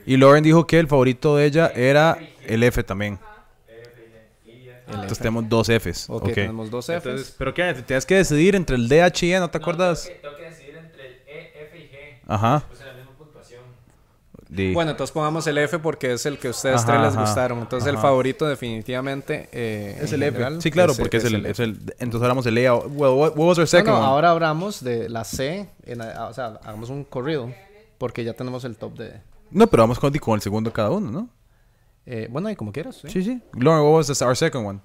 [0.05, 3.20] Y Lauren dijo que el favorito de ella era el F también.
[4.88, 6.09] Entonces tenemos dos Fs.
[6.09, 6.95] Ok, tenemos dos Fs.
[7.05, 10.13] Entonces, pero qué, tienes que decidir entre el D, H y E, ¿no te acuerdas?
[10.22, 12.20] Tengo que decidir entre el E, F y G.
[12.28, 12.63] Ajá.
[12.68, 12.95] Pues.
[14.74, 17.22] Bueno, entonces pongamos el F porque es el que a ustedes Ajá, tres les ajá,
[17.22, 17.60] gustaron.
[17.60, 18.01] Entonces el ajá.
[18.08, 20.32] favorito definitivamente eh, es el F.
[20.34, 21.49] general, Sí, claro, porque es el, F.
[21.51, 21.78] es el.
[21.99, 22.72] Entonces hablamos el E.
[22.72, 24.06] Well, what, what was our No, second no, one?
[24.08, 27.51] ahora hablamos de la C, en la- o sea, hagamos un corrido
[27.97, 29.22] porque ya tenemos el top de...
[29.51, 31.30] No, pero vamos con, con el segundo cada uno, ¿no?
[32.06, 32.97] eh, bueno, y como quieras.
[32.97, 33.08] ¿sí?
[33.10, 33.41] Sí, sí.
[33.53, 34.80] Lauren, what was the- our second one?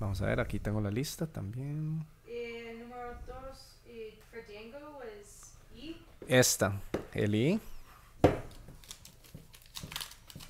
[0.00, 2.04] Vamos a ver, aquí tengo la lista también.
[2.26, 5.96] Eh, número dos, eh, for Django was E.
[6.28, 6.78] Esta,
[7.14, 7.60] el I.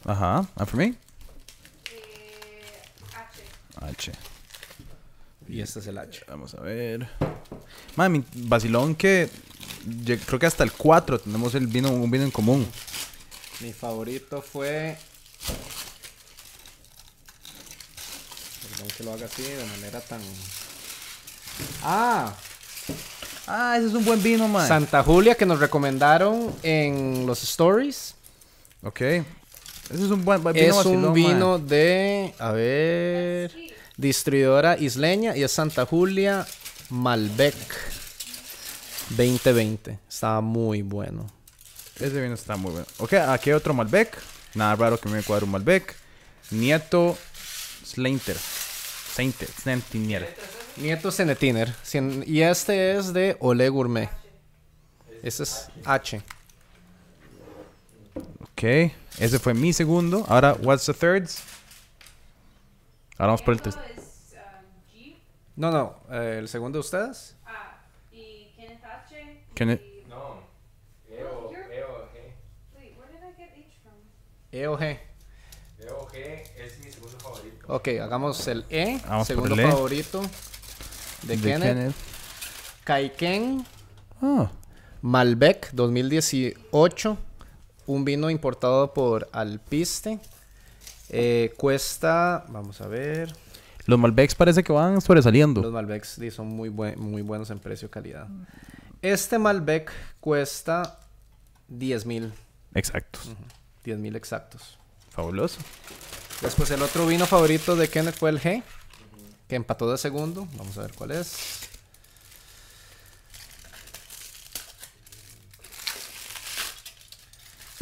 [0.04, 0.44] Ajá.
[0.56, 0.86] And for me?
[0.86, 0.96] Eh,
[3.80, 4.10] H.
[4.10, 4.12] H.
[5.46, 6.24] Y este es el H.
[6.26, 7.08] Vamos a ver.
[7.94, 9.30] Mami, vacilón que.
[9.86, 12.68] yo creo que hasta el 4 tenemos el vino, un vino en común.
[13.60, 14.98] Mi favorito fue...
[18.62, 20.20] Perdón que lo haga así de manera tan...
[21.82, 22.34] Ah,
[23.48, 24.66] Ah, ese es un buen vino, man.
[24.68, 28.14] Santa Julia que nos recomendaron en los stories.
[28.82, 29.00] ok.
[29.00, 29.24] Ese
[30.04, 31.12] es un buen vino es vacilón, un man.
[31.14, 33.50] vino de, a ver,
[33.96, 36.46] distribuidora isleña y es Santa Julia
[36.90, 37.54] Malbec
[39.10, 39.98] 2020.
[40.06, 41.26] Estaba muy bueno.
[41.98, 42.86] Ese vino está muy bueno.
[42.98, 44.16] Ok, aquí hay otro Malbec.
[44.54, 45.96] Nada raro que me cuadre un Malbec.
[46.50, 47.16] Nieto
[47.84, 48.36] Slainter.
[49.14, 49.48] Sainter.
[49.48, 50.36] Slentinier.
[50.80, 51.74] Nieto Cenetiner.
[52.26, 54.08] Y este es de Ole Gourmet.
[55.22, 56.22] Este es H.
[58.42, 58.62] Ok.
[59.18, 60.24] Ese fue mi segundo.
[60.28, 61.28] Ahora, what's the third?
[63.18, 63.80] Ahora vamos por el is um,
[64.94, 65.16] G.
[65.56, 65.96] No, no.
[66.10, 67.34] eh, ¿El segundo de ustedes?
[67.44, 67.80] Ah,
[68.12, 69.44] y Kenneth H.
[69.54, 70.42] Kenneth- No.
[71.10, 72.34] E o, e.
[72.76, 73.94] Wait, where did I get H from?
[74.52, 74.84] E o G.
[75.80, 77.66] E o G es mi segundo favorito.
[77.66, 79.00] Ok, hagamos el E.
[79.08, 79.64] Vamos segundo el E.
[81.22, 81.62] de, De Kenneth.
[81.74, 81.94] Kenneth.
[82.84, 83.64] Kaiken
[84.20, 84.50] Ah.
[85.02, 87.16] Malbec 2018.
[87.86, 90.18] Un vino importado por Alpiste.
[91.10, 93.32] Eh, cuesta, vamos a ver.
[93.86, 95.62] Los Malbecs parece que van sobresaliendo.
[95.62, 98.26] Los Malbecs sí, son muy, buen- muy buenos en precio-calidad.
[99.00, 99.90] Este Malbec
[100.20, 100.98] cuesta
[101.68, 102.32] 10 mil.
[102.74, 103.30] Exactos.
[103.84, 104.78] 10 mil exactos.
[105.10, 105.60] Fabuloso.
[106.42, 108.62] Después el otro vino favorito de Kenneth fue el G.
[109.48, 110.46] Que empató de segundo.
[110.56, 111.68] Vamos a ver cuál es.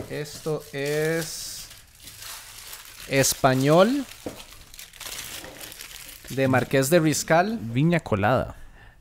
[0.08, 1.66] Esto es
[3.08, 4.04] español
[6.30, 8.56] de Marqués de Riscal, Viña colada.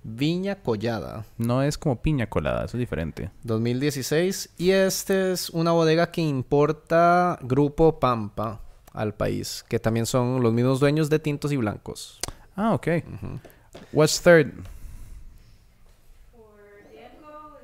[0.07, 3.32] Viña Collada, No es como piña colada, eso es diferente.
[3.41, 4.51] 2016.
[4.55, 8.61] Y este es una bodega que importa Grupo Pampa
[8.93, 12.20] al país, que también son los mismos dueños de tintos y blancos.
[12.56, 12.88] Ah, ok.
[13.91, 14.53] What's third?
[16.32, 16.41] For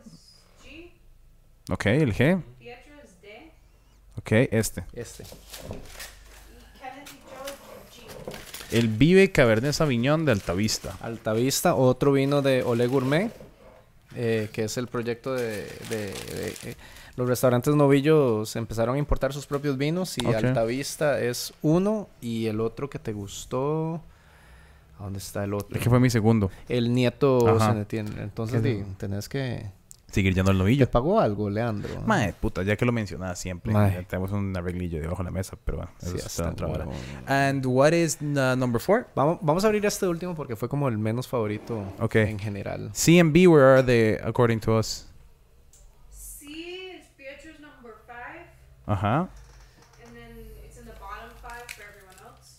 [0.05, 0.11] is
[0.63, 0.91] G.
[1.71, 2.41] Ok, el G.
[2.59, 3.51] Pietro is D.
[4.17, 4.83] Ok, este.
[4.93, 5.23] Este.
[5.23, 5.27] Y
[6.79, 8.77] Kenneth y Joe is G.
[8.77, 10.97] El Vive Cabernet Sauvignon de Altavista.
[11.01, 13.31] Altavista, otro vino de Ole Gourmet,
[14.15, 16.75] eh, que es el proyecto de, de- de- eh,
[17.17, 20.25] los restaurantes novillos empezaron a importar sus propios vinos y.
[20.25, 24.01] Altavista es uno y el otro que te gustó,
[25.01, 25.75] ¿a dónde está el otro?
[25.75, 26.49] Es que fue mi segundo.
[26.69, 27.73] El nieto Ajá.
[27.73, 28.11] se detiene.
[28.21, 29.69] Entonces di, tenés que
[30.11, 30.91] Seguir yendo al ¿te novillo.
[30.91, 32.01] pagó algo, Leandro?
[32.05, 33.71] Mae, puta, ya que lo mencionaba siempre.
[33.71, 36.67] Ya tenemos un arreglillo debajo de la mesa, pero bueno, eso Sí, es hasta otra
[36.67, 36.85] hora.
[37.27, 39.07] And what is uh, number four?
[39.15, 42.15] Vamos, vamos a abrir este último porque fue como el menos favorito Ok.
[42.15, 42.89] en general.
[42.93, 45.07] C and B, where are they according to us?
[46.09, 48.47] C is Pietro's number five,
[48.87, 49.29] Ajá.
[50.03, 52.57] and then it's in the bottom five for everyone else.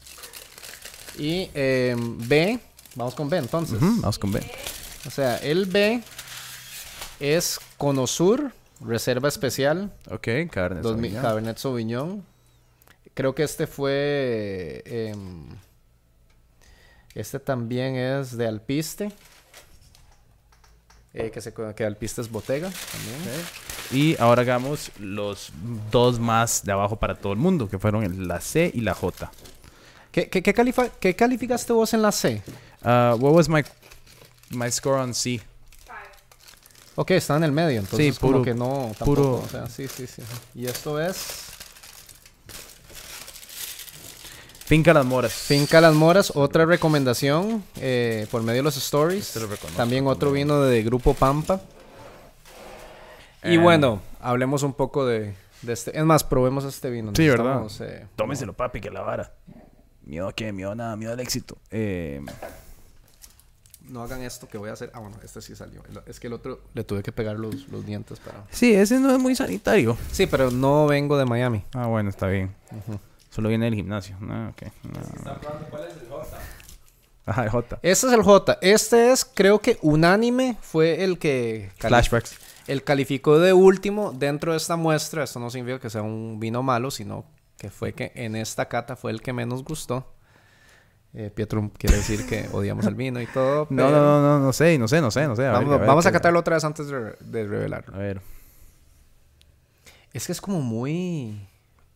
[1.19, 2.59] Y eh, B,
[2.95, 3.79] vamos con B entonces.
[3.81, 4.41] Vamos con B.
[5.07, 6.03] O sea, el B
[7.21, 11.23] es Conosur, reserva especial, Ok, Cabernet 2000 Sauvignon.
[11.23, 12.25] Cabernet Sauvignon.
[13.15, 14.83] Creo que este fue.
[14.87, 15.47] em,
[17.15, 19.13] este también es de Alpiste.
[21.15, 23.45] Eh, que, se, que Alpiste es Botega también.
[23.91, 25.53] Y ahora hagamos los
[25.91, 29.31] dos más de abajo para todo el mundo, que fueron la C y la J.
[30.13, 32.43] ¿Qué, qué, qué califa- qué calificaste vos en la C?
[32.85, 33.65] Uh, what was my
[34.51, 35.39] my score on C?
[35.87, 35.97] Five.
[36.97, 39.67] Ok, está en el medio, entonces Sí, como puro- que no, tampoco, puro- o sea,
[39.69, 40.23] sí, sí, sí.
[40.55, 41.17] Y esto es
[44.67, 45.33] Finca Las Moras.
[45.33, 49.35] Finca Las Moras, otra recomendación eh, por medio de los stories.
[49.37, 51.61] Este lo También otro vino de Grupo Pampa.
[53.45, 53.59] Y Eh.
[53.59, 55.97] bueno, hablemos un poco de, de este.
[55.99, 57.13] Es más, probemos este vino.
[57.15, 57.63] Sí, ¿verdad?
[57.81, 59.33] Eh, Tómeselo, papi, que la vara.
[60.05, 61.57] Miedo a qué, miedo a nada, miedo al éxito.
[61.71, 62.21] Eh,
[63.89, 64.91] No hagan esto que voy a hacer.
[64.95, 65.83] Ah, bueno, este sí salió.
[65.91, 68.45] El- Es que el otro le tuve que pegar los, los dientes para.
[68.51, 69.97] sí, ese no es muy sanitario.
[70.13, 71.65] Sí, pero no vengo de Miami.
[71.75, 72.55] Ah, bueno, está bien.
[73.31, 74.17] Solo viene del gimnasio.
[74.23, 74.63] Ah, ok.
[74.85, 76.21] No.
[77.25, 77.79] Ajá, el J.
[77.83, 78.59] Este es el J.
[78.63, 82.35] Este es, creo que unánime, fue el que Flashbacks.
[82.67, 85.23] el calificó de último dentro de esta muestra.
[85.25, 87.25] Esto no significa que sea un vino malo, sino
[87.63, 90.13] que fue que en esta cata fue el que menos gustó.
[91.15, 93.69] Eh, Pietro quiere decir que odiamos el vino y todo.
[93.71, 95.43] No, pero no, no, no, no sé, no sé, no sé, no sé.
[95.47, 97.95] A ver, Vamos, ver vamos a qué- catarlo otra vez antes de, de revelarlo.
[97.95, 98.21] A ver.
[100.13, 101.47] Es que es como muy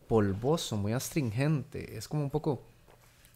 [0.06, 1.98] polvoso, muy astringente.
[1.98, 2.62] Es como un poco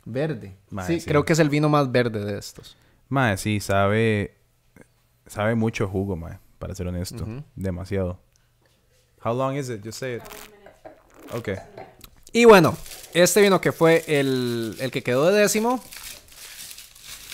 [0.05, 0.55] verde.
[0.70, 1.09] Mae, sí, sí.
[1.09, 2.76] creo que es el vino más verde de estos.
[3.09, 4.37] Mae, sí, sabe.
[5.26, 6.39] Sabe mucho jugo, mae.
[6.61, 7.26] Para ser honesto.
[7.57, 8.20] Demasiado.
[9.24, 9.83] How long is it?
[9.85, 10.22] Just say it.
[11.35, 11.49] Ok.
[12.33, 12.76] Y bueno,
[13.12, 15.83] este vino que fue el, el que quedó de décimo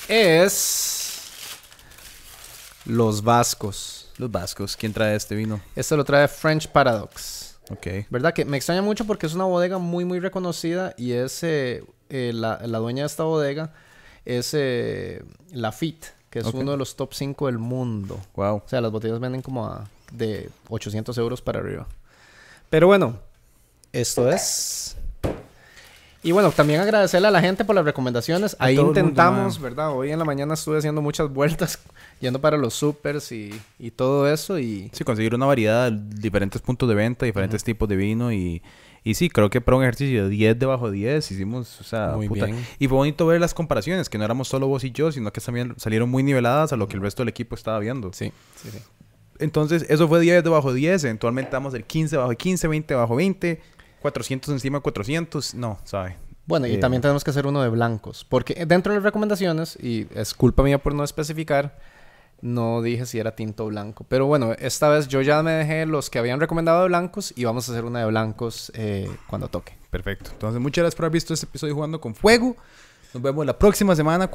[0.09, 1.21] es
[2.87, 4.11] Los Vascos.
[4.19, 4.77] Los vascos.
[4.77, 5.61] ¿Quién trae este vino?
[5.75, 7.59] Este lo trae French Paradox.
[7.71, 7.87] Ok.
[8.09, 8.33] ¿Verdad?
[8.33, 12.33] Que me extraña mucho porque es una bodega muy, muy reconocida y es eh, eh,
[12.35, 13.75] la, la dueña de esta bodega
[14.25, 15.23] es eh,
[15.53, 18.19] Lafitte, que es uno de los top 5 del mundo.
[18.35, 18.63] Wow.
[18.65, 21.87] O sea, las botellas venden como a de 800 euros para arriba.
[22.71, 23.21] Pero bueno,
[24.01, 24.97] esto es.
[26.23, 28.57] Y bueno, también agradecerle a la gente por las recomendaciones.
[28.59, 29.61] Ahí mundo, intentamos.
[29.61, 29.93] ¿verdad?
[29.93, 31.79] Hoy en la mañana estuve haciendo muchas vueltas,
[32.21, 34.59] yendo para los supers y, y todo eso.
[34.59, 38.61] Y Sí, conseguir una variedad de diferentes puntos de venta, diferentes tipos de vino y,
[39.05, 42.13] y sí, creo que para un ejercicio de 10 debajo de 10 hicimos, o sea,
[42.17, 42.47] Muy puta.
[42.47, 42.67] bien.
[42.81, 45.41] Y fue bonito ver las comparaciones, que no éramos solo vos y yo, sino que
[45.41, 48.13] también salieron muy niveladas a lo que el resto del equipo estaba viendo.
[48.13, 48.79] sí, sí, sí.
[49.39, 52.95] Entonces, eso fue 10 debajo de 10, eventualmente damos el 15 bajo de 15, 20
[52.95, 53.61] bajo 20,
[54.01, 56.17] 400 encima de 400, no, ¿sabe?
[56.47, 58.25] Bueno, y Eh, también tenemos que hacer uno de blancos.
[58.25, 61.77] Porque dentro de las recomendaciones, y es culpa mía por no especificar,
[62.41, 64.05] no dije si era tinto o blanco.
[64.09, 67.45] Pero bueno, esta vez yo ya me dejé los que habían recomendado de blancos y
[67.45, 69.77] vamos a hacer una de blancos eh, cuando toque.
[69.91, 70.31] Perfecto.
[70.33, 72.57] Entonces, muchas gracias por haber visto este episodio jugando con fuego.
[73.15, 74.35] Nos vemos la próxima semana con